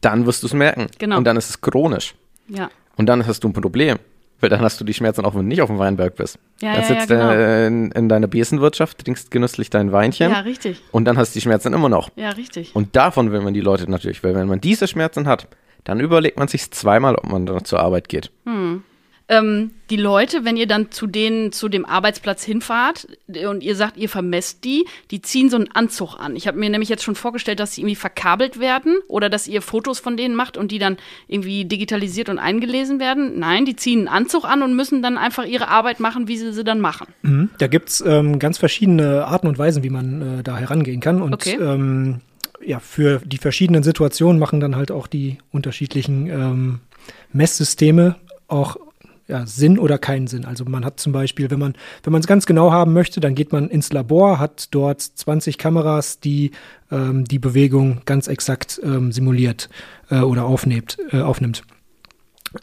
[0.00, 0.86] dann wirst du es merken.
[0.98, 1.18] Genau.
[1.18, 2.14] Und dann ist es chronisch.
[2.48, 2.70] Ja.
[2.96, 3.98] Und dann hast du ein Problem.
[4.38, 6.38] Weil dann hast du die Schmerzen auch, wenn du nicht auf dem Weinberg bist.
[6.62, 7.34] Ja, dann ja, sitzt ja, genau.
[7.34, 10.30] du in, in deiner Besenwirtschaft, trinkst genüsslich dein Weinchen.
[10.30, 10.80] Ja, richtig.
[10.92, 12.08] Und dann hast du die Schmerzen immer noch.
[12.16, 12.74] Ja, richtig.
[12.74, 15.46] Und davon will man die Leute natürlich, weil wenn man diese Schmerzen hat,
[15.84, 18.30] dann überlegt man sich zweimal, ob man zur Arbeit geht.
[18.46, 18.82] Hm
[19.30, 23.06] ähm, die Leute, wenn ihr dann zu denen, zu dem Arbeitsplatz hinfahrt
[23.48, 26.34] und ihr sagt, ihr vermesst die, die ziehen so einen Anzug an.
[26.34, 29.62] Ich habe mir nämlich jetzt schon vorgestellt, dass sie irgendwie verkabelt werden oder dass ihr
[29.62, 30.96] Fotos von denen macht und die dann
[31.28, 33.38] irgendwie digitalisiert und eingelesen werden.
[33.38, 36.52] Nein, die ziehen einen Anzug an und müssen dann einfach ihre Arbeit machen, wie sie
[36.52, 37.06] sie dann machen.
[37.22, 37.50] Mhm.
[37.58, 41.22] Da gibt es ähm, ganz verschiedene Arten und Weisen, wie man äh, da herangehen kann.
[41.22, 41.56] Und okay.
[41.60, 42.20] ähm,
[42.64, 46.80] ja, für die verschiedenen Situationen machen dann halt auch die unterschiedlichen ähm,
[47.32, 48.16] Messsysteme
[48.48, 48.76] auch
[49.30, 50.44] ja, Sinn oder keinen Sinn.
[50.44, 53.34] Also man hat zum Beispiel, wenn man wenn man es ganz genau haben möchte, dann
[53.34, 56.50] geht man ins Labor, hat dort 20 Kameras, die
[56.90, 59.68] ähm, die Bewegung ganz exakt ähm, simuliert
[60.10, 60.98] äh, oder aufnimmt.
[61.12, 61.62] Äh, aufnimmt.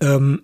[0.01, 0.43] Ähm,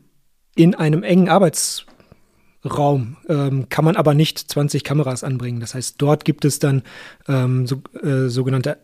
[0.56, 5.60] in einem engen Arbeitsraum ähm, kann man aber nicht 20 Kameras anbringen.
[5.60, 6.84] Das heißt, dort gibt es dann
[7.28, 8.78] ähm, so, äh, sogenannte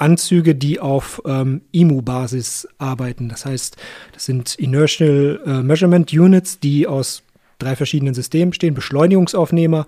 [0.00, 3.28] Anzüge, die auf ähm, IMU-Basis arbeiten.
[3.28, 3.76] Das heißt,
[4.12, 7.22] das sind Inertial äh, Measurement Units, die aus
[7.58, 9.86] drei verschiedenen Systemen bestehen: Beschleunigungsaufnehmer,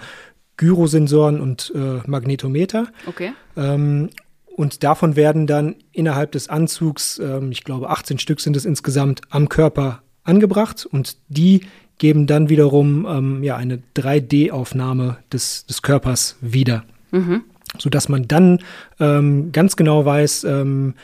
[0.56, 2.88] Gyrosensoren und äh, Magnetometer.
[3.06, 3.32] Okay.
[3.56, 4.10] Ähm,
[4.54, 9.22] und davon werden dann innerhalb des Anzugs, ähm, ich glaube 18 Stück sind es insgesamt,
[9.30, 11.62] am Körper angebracht und die
[11.98, 16.84] geben dann wiederum ähm, ja, eine 3D-Aufnahme des, des Körpers wieder.
[17.12, 17.44] Mhm
[17.82, 18.60] sodass man dann
[19.00, 20.94] ähm, ganz genau weiß, ähm,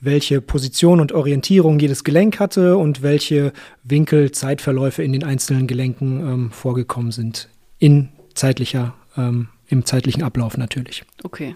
[0.00, 3.52] welche Position und Orientierung jedes Gelenk hatte und welche
[3.84, 7.48] Winkel, Zeitverläufe in den einzelnen Gelenken ähm, vorgekommen sind.
[7.78, 11.04] In zeitlicher, ähm, im zeitlichen Ablauf natürlich.
[11.22, 11.54] Okay.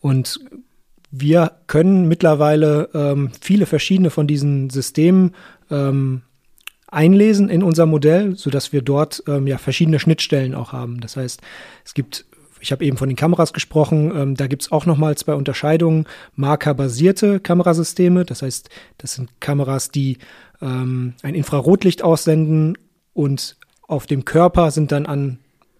[0.00, 0.40] Und
[1.10, 5.34] wir können mittlerweile ähm, viele verschiedene von diesen Systemen
[5.70, 6.22] ähm,
[6.86, 11.00] einlesen in unser Modell, sodass wir dort ähm, ja verschiedene Schnittstellen auch haben.
[11.00, 11.42] Das heißt,
[11.84, 12.24] es gibt
[12.60, 14.12] ich habe eben von den Kameras gesprochen.
[14.14, 16.06] Ähm, da gibt es auch nochmal zwei Unterscheidungen.
[16.34, 20.18] Markerbasierte Kamerasysteme, das heißt, das sind Kameras, die
[20.60, 22.76] ähm, ein Infrarotlicht aussenden
[23.12, 25.38] und auf dem Körper sind dann an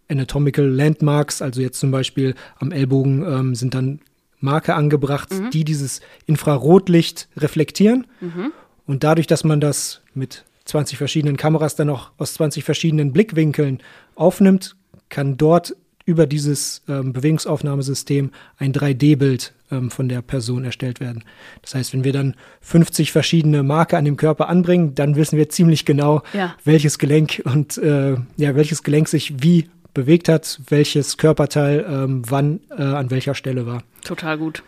[0.09, 4.01] Anatomical Landmarks, also jetzt zum Beispiel am Ellbogen ähm, sind dann
[4.41, 5.51] Marker angebracht, mhm.
[5.51, 8.07] die dieses Infrarotlicht reflektieren.
[8.21, 8.53] Mhm.
[8.87, 13.83] Und dadurch, dass man das mit 20 verschiedenen Kameras dann auch aus 20 verschiedenen Blickwinkeln
[14.15, 14.77] aufnimmt,
[15.09, 15.77] kann dort
[16.09, 21.23] über dieses ähm, Bewegungsaufnahmesystem ein 3D-Bild ähm, von der Person erstellt werden.
[21.61, 25.51] Das heißt, wenn wir dann 50 verschiedene Marker an dem Körper anbringen, dann wissen wir
[25.51, 26.55] ziemlich genau, ja.
[26.65, 32.61] welches Gelenk und äh, ja, welches Gelenk sich wie bewegt hat, welches Körperteil ähm, wann
[32.71, 33.83] äh, an welcher Stelle war.
[34.03, 34.63] Total gut.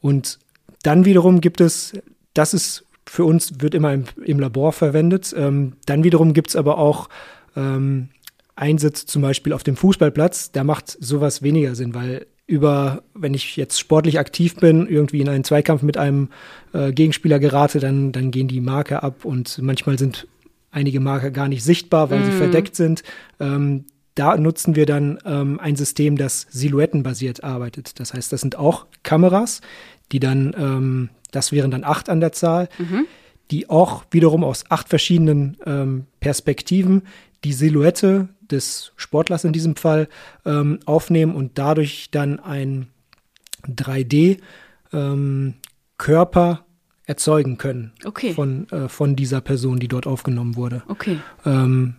[0.00, 0.38] Und
[0.82, 1.92] dann wiederum gibt es,
[2.32, 5.34] das ist für uns, wird immer im, im Labor verwendet.
[5.36, 7.10] Ähm, dann wiederum gibt es aber auch
[7.54, 8.08] ähm,
[8.56, 13.56] Einsatz zum Beispiel auf dem Fußballplatz, da macht sowas weniger Sinn, weil über, wenn ich
[13.56, 16.30] jetzt sportlich aktiv bin, irgendwie in einen Zweikampf mit einem
[16.72, 20.26] äh, Gegenspieler gerate, dann, dann gehen die Marker ab und manchmal sind
[20.70, 22.24] einige Marker gar nicht sichtbar, weil mm.
[22.24, 22.38] sie mhm.
[22.38, 23.02] verdeckt sind.
[23.40, 27.98] Ähm, da nutzen wir dann ähm, ein System, das silhouettenbasiert arbeitet.
[28.00, 29.60] Das heißt, das sind auch Kameras,
[30.12, 33.06] die dann, ähm, das wären dann acht an der Zahl, mhm.
[33.50, 37.02] die auch wiederum aus acht verschiedenen ähm, Perspektiven
[37.44, 40.08] die Silhouette des Sportlers in diesem Fall
[40.44, 42.88] ähm, aufnehmen und dadurch dann ein
[43.68, 44.40] 3D-Körper
[46.50, 46.58] ähm,
[47.06, 48.32] erzeugen können okay.
[48.32, 50.82] von, äh, von dieser Person, die dort aufgenommen wurde.
[50.88, 51.18] Okay.
[51.44, 51.96] Ähm,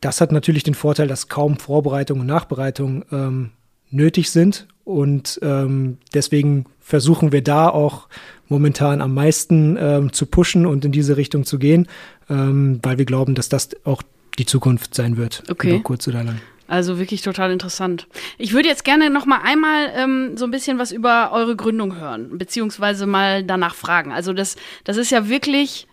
[0.00, 3.50] das hat natürlich den Vorteil, dass kaum Vorbereitung und Nachbereitung ähm,
[3.90, 4.66] nötig sind.
[4.84, 8.08] Und ähm, deswegen versuchen wir da auch
[8.48, 11.86] momentan am meisten ähm, zu pushen und in diese Richtung zu gehen,
[12.28, 14.04] weil wir glauben, dass das auch
[14.38, 15.74] die Zukunft sein wird, okay.
[15.74, 16.40] über kurz oder lang.
[16.70, 18.06] Also wirklich total interessant.
[18.38, 21.96] Ich würde jetzt gerne noch mal einmal ähm, so ein bisschen was über eure Gründung
[21.96, 24.12] hören, beziehungsweise mal danach fragen.
[24.12, 25.88] Also das, das ist ja wirklich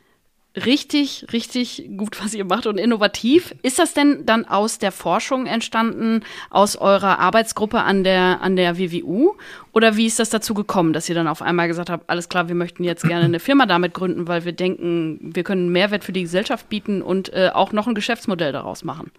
[0.66, 3.54] richtig, richtig gut, was ihr macht und innovativ.
[3.62, 8.78] Ist das denn dann aus der Forschung entstanden, aus eurer Arbeitsgruppe an der, an der
[8.78, 9.34] WWU?
[9.74, 12.48] Oder wie ist das dazu gekommen, dass ihr dann auf einmal gesagt habt, alles klar,
[12.48, 16.14] wir möchten jetzt gerne eine Firma damit gründen, weil wir denken, wir können Mehrwert für
[16.14, 19.12] die Gesellschaft bieten und äh, auch noch ein Geschäftsmodell daraus machen?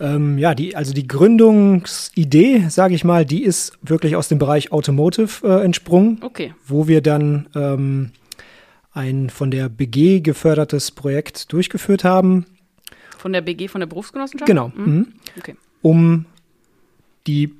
[0.00, 4.72] Ähm, ja, die, also die Gründungsidee, sage ich mal, die ist wirklich aus dem Bereich
[4.72, 6.18] Automotive äh, entsprungen.
[6.22, 6.54] Okay.
[6.66, 8.10] Wo wir dann ähm,
[8.92, 12.46] ein von der BG gefördertes Projekt durchgeführt haben.
[13.18, 14.46] Von der BG, von der Berufsgenossenschaft?
[14.46, 14.72] Genau.
[14.74, 14.84] Mhm.
[14.84, 15.06] mhm.
[15.38, 15.56] Okay.
[15.82, 16.26] Um
[17.26, 17.54] die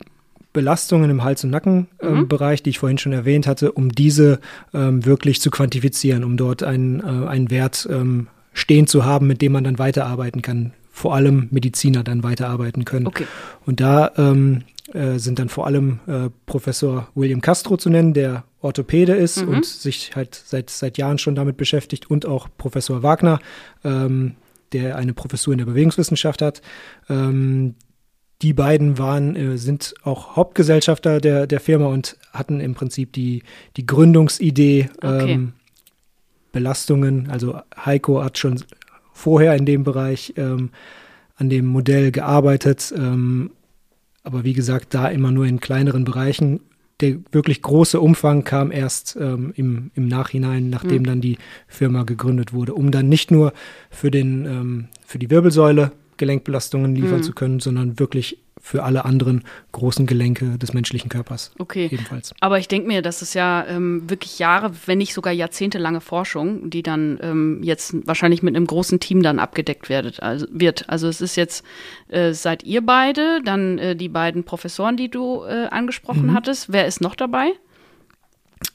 [0.53, 2.65] Belastungen im Hals- und Nackenbereich, ähm, mhm.
[2.65, 4.41] die ich vorhin schon erwähnt hatte, um diese
[4.75, 9.43] ähm, wirklich zu quantifizieren, um dort einen, äh, einen Wert ähm, stehen zu haben, mit
[9.43, 10.73] dem man dann weiterarbeiten kann.
[10.93, 13.07] Vor allem Mediziner dann weiterarbeiten können.
[13.07, 13.27] Okay.
[13.65, 14.63] Und da ähm,
[14.93, 19.49] äh, sind dann vor allem äh, Professor William Castro zu nennen, der Orthopäde ist mhm.
[19.49, 23.39] und sich halt seit, seit Jahren schon damit beschäftigt und auch Professor Wagner,
[23.85, 24.37] ähm,
[24.73, 26.61] der eine Professur in der Bewegungswissenschaft hat.
[27.09, 27.75] Ähm,
[28.43, 33.43] die beiden waren, äh, sind auch Hauptgesellschafter der, der Firma und hatten im Prinzip die,
[33.77, 35.33] die Gründungsidee, okay.
[35.33, 35.53] ähm,
[36.53, 37.31] Belastungen.
[37.31, 38.63] Also Heiko hat schon
[39.13, 40.71] vorher in dem Bereich ähm,
[41.37, 43.51] an dem Modell gearbeitet, ähm,
[44.23, 46.61] aber wie gesagt, da immer nur in kleineren Bereichen.
[47.01, 51.07] Der wirklich große Umfang kam erst ähm, im, im Nachhinein, nachdem mhm.
[51.07, 53.55] dann die Firma gegründet wurde, um dann nicht nur
[53.89, 57.23] für, den, ähm, für die Wirbelsäule Gelenkbelastungen liefern mhm.
[57.23, 61.51] zu können, sondern wirklich für alle anderen großen Gelenke des menschlichen Körpers.
[61.59, 61.89] Okay.
[61.91, 62.35] Ebenfalls.
[62.41, 66.69] Aber ich denke mir, das ist ja ähm, wirklich Jahre, wenn nicht sogar jahrzehntelange Forschung,
[66.69, 70.89] die dann ähm, jetzt wahrscheinlich mit einem großen Team dann abgedeckt werdet, also, wird.
[70.91, 71.65] Also es ist jetzt,
[72.09, 76.35] äh, seid ihr beide, dann äh, die beiden Professoren, die du äh, angesprochen mhm.
[76.35, 76.71] hattest.
[76.71, 77.53] Wer ist noch dabei?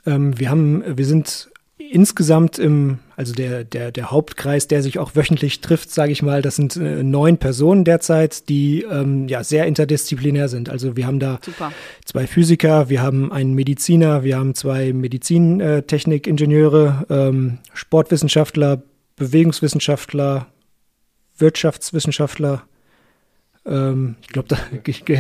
[0.08, 5.15] Ähm, wir haben, wir sind insgesamt im, also der, der, der Hauptkreis, der sich auch
[5.15, 9.65] wöchentlich trifft, sage ich mal, das sind äh, neun Personen derzeit, die ähm, ja sehr
[9.65, 10.69] interdisziplinär sind.
[10.69, 11.73] Also wir haben da Super.
[12.05, 18.81] zwei Physiker, wir haben einen Mediziner, wir haben zwei Medizintechnikingenieure, ähm, Sportwissenschaftler,
[19.17, 20.47] Bewegungswissenschaftler,
[21.38, 22.63] Wirtschaftswissenschaftler,
[23.67, 24.56] ähm, ich glaube,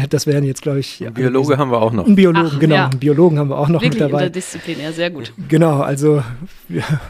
[0.09, 0.99] das wären jetzt, glaube ich.
[0.99, 2.05] Ja, Biologe haben wir auch noch.
[2.05, 2.75] Einen Biologen, Ach, genau.
[2.75, 2.85] Ja.
[2.89, 4.25] Einen Biologen haben wir auch noch Wirklich mit dabei.
[4.25, 5.33] Interdisziplinär, sehr gut.
[5.49, 6.21] Genau, also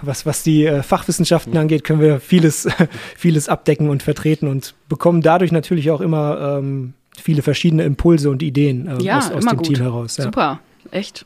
[0.02, 1.60] was, was die äh, Fachwissenschaften mhm.
[1.60, 2.68] angeht, können wir vieles,
[3.18, 8.42] vieles abdecken und vertreten und bekommen dadurch natürlich auch immer ähm, viele verschiedene Impulse und
[8.42, 9.68] Ideen äh, ja, aus, aus dem gut.
[9.68, 10.18] Team heraus.
[10.18, 10.24] Ja.
[10.26, 10.60] Super,
[10.92, 11.26] echt.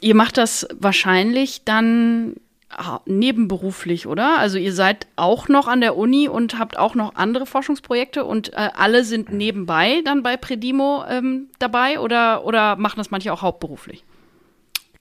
[0.00, 2.34] Ihr macht das wahrscheinlich dann
[3.06, 4.38] nebenberuflich, oder?
[4.38, 8.52] Also ihr seid auch noch an der Uni und habt auch noch andere Forschungsprojekte und
[8.52, 13.42] äh, alle sind nebenbei dann bei Predimo ähm, dabei oder, oder machen das manche auch
[13.42, 14.04] hauptberuflich?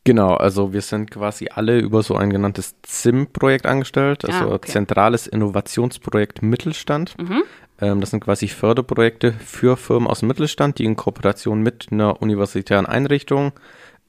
[0.06, 4.70] Genau, also wir sind quasi alle über so ein genanntes ZIM-Projekt angestellt, also ah, okay.
[4.70, 7.16] Zentrales Innovationsprojekt Mittelstand.
[7.18, 7.44] Mhm.
[7.80, 12.22] Ähm, das sind quasi Förderprojekte für Firmen aus dem Mittelstand, die in Kooperation mit einer
[12.22, 13.54] universitären Einrichtung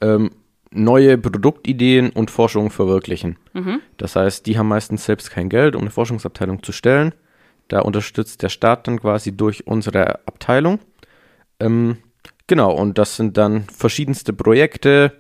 [0.01, 0.31] ähm,
[0.75, 3.37] neue Produktideen und Forschung verwirklichen.
[3.53, 3.81] Mhm.
[3.97, 7.15] Das heißt, die haben meistens selbst kein Geld, um eine Forschungsabteilung zu stellen.
[7.69, 10.81] Da unterstützt der Staat dann quasi durch unsere Abteilung.
[11.61, 11.99] Ähm,
[12.47, 15.13] genau, und das sind dann verschiedenste Projekte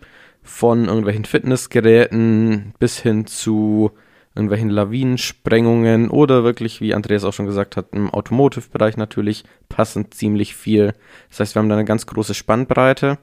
[0.43, 3.93] von irgendwelchen Fitnessgeräten bis hin zu
[4.35, 10.55] irgendwelchen Lawinensprengungen oder wirklich, wie Andreas auch schon gesagt hat, im Automotive-Bereich natürlich passend ziemlich
[10.57, 10.93] viel.
[11.31, 13.19] Das heißt, wir haben da eine ganz große Spannbreite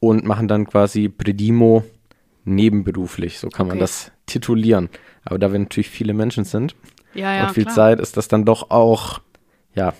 [0.00, 1.84] und machen dann quasi Predimo
[2.44, 3.74] nebenberuflich, so kann okay.
[3.74, 4.88] man das titulieren.
[5.24, 6.74] Aber da wir natürlich viele Menschen sind
[7.14, 7.74] ja, ja, und viel klar.
[7.74, 9.20] Zeit, ist das dann doch auch,
[9.74, 9.92] ja,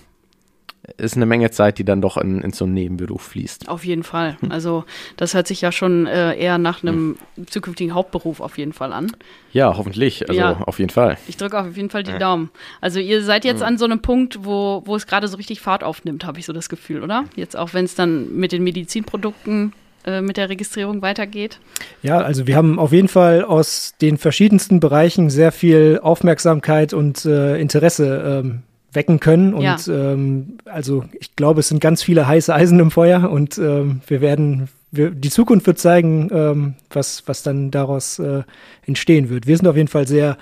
[0.97, 3.69] ist eine Menge Zeit, die dann doch in, in so einen Nebenberuf fließt.
[3.69, 4.37] Auf jeden Fall.
[4.39, 4.51] Hm.
[4.51, 4.85] Also
[5.17, 7.47] das hört sich ja schon äh, eher nach einem hm.
[7.47, 9.11] zukünftigen Hauptberuf auf jeden Fall an.
[9.51, 10.27] Ja, hoffentlich.
[10.27, 10.61] Also ja.
[10.61, 11.17] auf jeden Fall.
[11.27, 12.17] Ich drücke auf jeden Fall die.
[12.19, 12.49] Daumen.
[12.81, 13.67] Also ihr seid jetzt hm.
[13.67, 16.53] an so einem Punkt, wo, wo es gerade so richtig Fahrt aufnimmt, habe ich so
[16.53, 17.25] das Gefühl, oder?
[17.35, 19.73] Jetzt auch wenn es dann mit den Medizinprodukten
[20.09, 21.59] äh, mit der Registrierung weitergeht?
[22.01, 27.25] Ja, also wir haben auf jeden Fall aus den verschiedensten Bereichen sehr viel Aufmerksamkeit und
[27.25, 29.53] äh, Interesse ähm, wecken können.
[29.53, 29.77] Und ja.
[29.87, 34.21] ähm, also ich glaube, es sind ganz viele heiße Eisen im Feuer und ähm, wir
[34.21, 38.43] werden wir, die Zukunft wird zeigen, ähm, was, was dann daraus äh,
[38.85, 39.45] entstehen wird.
[39.45, 40.37] Wir sind auf jeden Fall sehr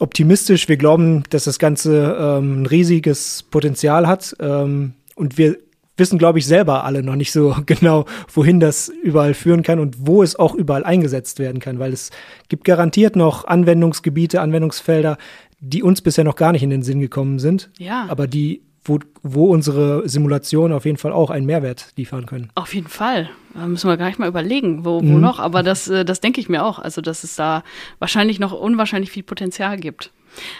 [0.00, 0.68] optimistisch.
[0.68, 4.36] Wir glauben, dass das Ganze ähm, ein riesiges Potenzial hat.
[4.40, 5.56] Ähm, und wir
[5.96, 10.06] wissen, glaube ich, selber alle noch nicht so genau, wohin das überall führen kann und
[10.06, 12.10] wo es auch überall eingesetzt werden kann, weil es
[12.48, 15.18] gibt garantiert noch Anwendungsgebiete, Anwendungsfelder,
[15.60, 18.06] die uns bisher noch gar nicht in den Sinn gekommen sind, ja.
[18.08, 22.50] aber die wo, wo unsere Simulationen auf jeden Fall auch einen Mehrwert liefern können.
[22.54, 23.30] Auf jeden Fall.
[23.54, 25.20] Da müssen wir gar nicht mal überlegen, wo, wo mhm.
[25.20, 25.40] noch.
[25.40, 26.78] Aber das, äh, das denke ich mir auch.
[26.78, 27.64] Also, dass es da
[27.98, 30.12] wahrscheinlich noch unwahrscheinlich viel Potenzial gibt.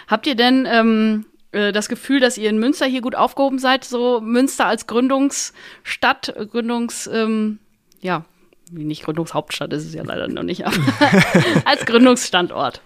[0.07, 1.25] Habt ihr denn ähm,
[1.55, 6.35] äh, das Gefühl, dass ihr in Münster hier gut aufgehoben seid, so Münster als Gründungsstadt,
[6.51, 7.59] Gründungs, ähm,
[8.01, 8.25] ja,
[8.71, 10.75] nicht Gründungshauptstadt ist es ja leider noch nicht, aber
[11.65, 12.81] als Gründungsstandort.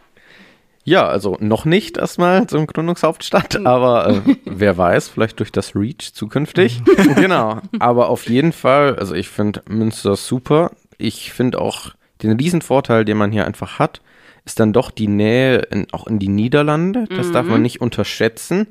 [0.84, 3.68] Ja, also noch nicht erstmal zum Gründungshauptstadt, hm.
[3.68, 6.82] aber äh, wer weiß, vielleicht durch das Reach zukünftig.
[7.16, 10.72] genau, aber auf jeden Fall, also ich finde Münster super.
[10.98, 11.92] Ich finde auch
[12.22, 14.02] den Riesenvorteil, den man hier einfach hat,
[14.46, 17.06] ist dann doch die Nähe in, auch in die Niederlande.
[17.10, 17.34] Das mhm.
[17.34, 17.64] darf man mhm.
[17.64, 18.68] nicht unterschätzen,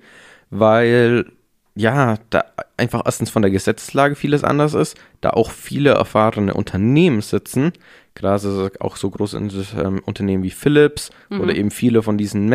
[0.50, 1.26] weil
[1.74, 2.44] ja, da
[2.76, 7.72] einfach erstens von der Gesetzeslage vieles anders ist, da auch viele erfahrene Unternehmen sitzen,
[8.14, 9.38] gerade auch so große
[9.76, 11.40] ähm, Unternehmen wie Philips mhm.
[11.40, 12.46] oder eben viele von diesen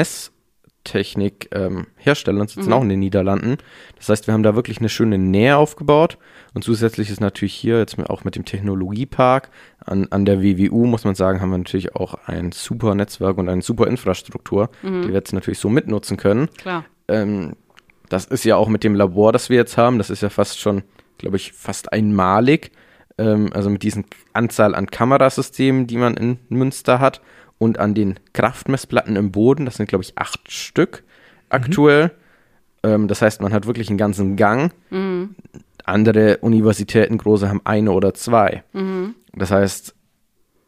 [0.83, 2.73] Messtechnik-Herstellern ähm, sitzen mhm.
[2.73, 3.57] auch in den Niederlanden.
[3.97, 6.17] Das heißt, wir haben da wirklich eine schöne Nähe aufgebaut
[6.53, 9.49] und zusätzlich ist natürlich hier jetzt auch mit dem Technologiepark
[9.85, 13.49] an, an der WWU, muss man sagen, haben wir natürlich auch ein super Netzwerk und
[13.49, 15.03] eine super Infrastruktur, mhm.
[15.03, 16.49] die wir jetzt natürlich so mitnutzen können.
[16.57, 16.85] Klar.
[17.07, 17.53] Ähm,
[18.09, 20.59] das ist ja auch mit dem Labor, das wir jetzt haben, das ist ja fast
[20.59, 20.83] schon,
[21.17, 22.71] glaube ich, fast einmalig.
[23.17, 27.21] Ähm, also mit diesen Anzahl an Kamerasystemen, die man in Münster hat
[27.63, 31.03] und an den Kraftmessplatten im Boden, das sind, glaube ich, acht Stück
[31.49, 32.11] aktuell.
[32.83, 32.89] Mhm.
[32.89, 34.73] Ähm, das heißt, man hat wirklich einen ganzen Gang.
[34.89, 35.35] Mhm.
[35.85, 38.63] Andere Universitäten, große, haben eine oder zwei.
[38.73, 39.15] Mhm.
[39.33, 39.95] Das heißt,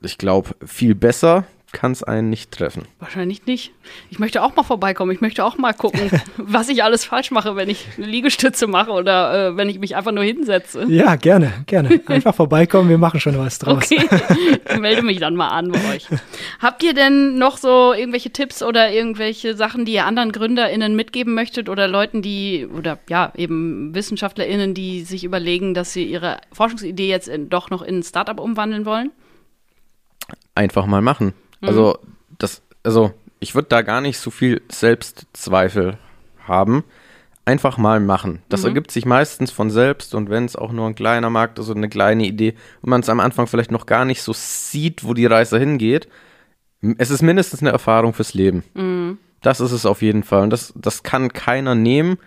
[0.02, 2.84] ich glaube, viel besser kann es einen nicht treffen.
[2.99, 3.72] Wahrscheinlich nicht.
[4.09, 5.11] Ich möchte auch mal vorbeikommen.
[5.11, 8.91] Ich möchte auch mal gucken, was ich alles falsch mache, wenn ich eine Liegestütze mache
[8.91, 10.86] oder äh, wenn ich mich einfach nur hinsetze.
[10.88, 12.01] Ja, gerne, gerne.
[12.07, 13.84] Einfach vorbeikommen, wir machen schon was draus.
[13.84, 14.07] Okay,
[14.70, 16.07] ich melde mich dann mal an bei euch.
[16.59, 21.34] Habt ihr denn noch so irgendwelche Tipps oder irgendwelche Sachen, die ihr anderen GründerInnen mitgeben
[21.34, 27.09] möchtet oder Leuten, die, oder ja, eben WissenschaftlerInnen, die sich überlegen, dass sie ihre Forschungsidee
[27.09, 29.11] jetzt in, doch noch in ein Startup umwandeln wollen?
[30.53, 31.34] Einfach mal machen.
[31.68, 32.07] Also, mhm.
[32.38, 35.97] das, also, ich würde da gar nicht so viel Selbstzweifel
[36.47, 36.84] haben.
[37.47, 38.41] Einfach mal machen.
[38.49, 38.70] Das mhm.
[38.70, 41.78] ergibt sich meistens von selbst und wenn es auch nur ein kleiner Markt ist und
[41.78, 45.13] eine kleine Idee und man es am Anfang vielleicht noch gar nicht so sieht, wo
[45.13, 46.07] die Reise hingeht,
[46.97, 48.63] es ist mindestens eine Erfahrung fürs Leben.
[48.74, 49.20] Mhm.
[49.41, 50.41] Das ist es auf jeden Fall.
[50.43, 52.18] Und das, das kann keiner nehmen.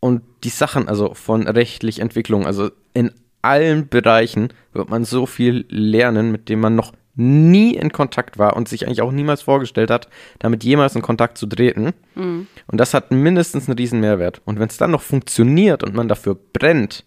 [0.00, 5.66] Und die Sachen, also von rechtlich Entwicklung, also in allen Bereichen wird man so viel
[5.68, 9.90] lernen, mit dem man noch nie in Kontakt war und sich eigentlich auch niemals vorgestellt
[9.90, 10.08] hat,
[10.38, 11.92] damit jemals in Kontakt zu treten.
[12.14, 12.46] Mhm.
[12.66, 14.40] Und das hat mindestens einen riesen Mehrwert.
[14.44, 17.04] Und wenn es dann noch funktioniert und man dafür brennt,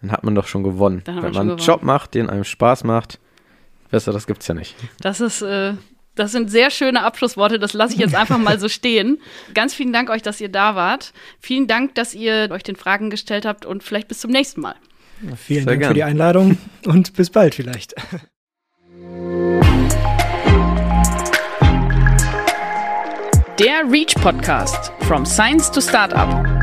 [0.00, 1.02] dann hat man doch schon gewonnen.
[1.04, 3.20] Wenn man einen Job macht, den einem Spaß macht,
[3.90, 4.74] besser, das gibt's ja nicht.
[5.00, 5.74] Das ist, äh,
[6.14, 9.20] das sind sehr schöne Abschlussworte, das lasse ich jetzt einfach mal so stehen.
[9.54, 11.12] Ganz vielen Dank euch, dass ihr da wart.
[11.38, 14.74] Vielen Dank, dass ihr euch den Fragen gestellt habt und vielleicht bis zum nächsten Mal.
[15.36, 15.90] Vielen sehr Dank gern.
[15.90, 17.94] für die Einladung und bis bald vielleicht.
[23.58, 26.59] Der Reach Podcast From Science to Startup.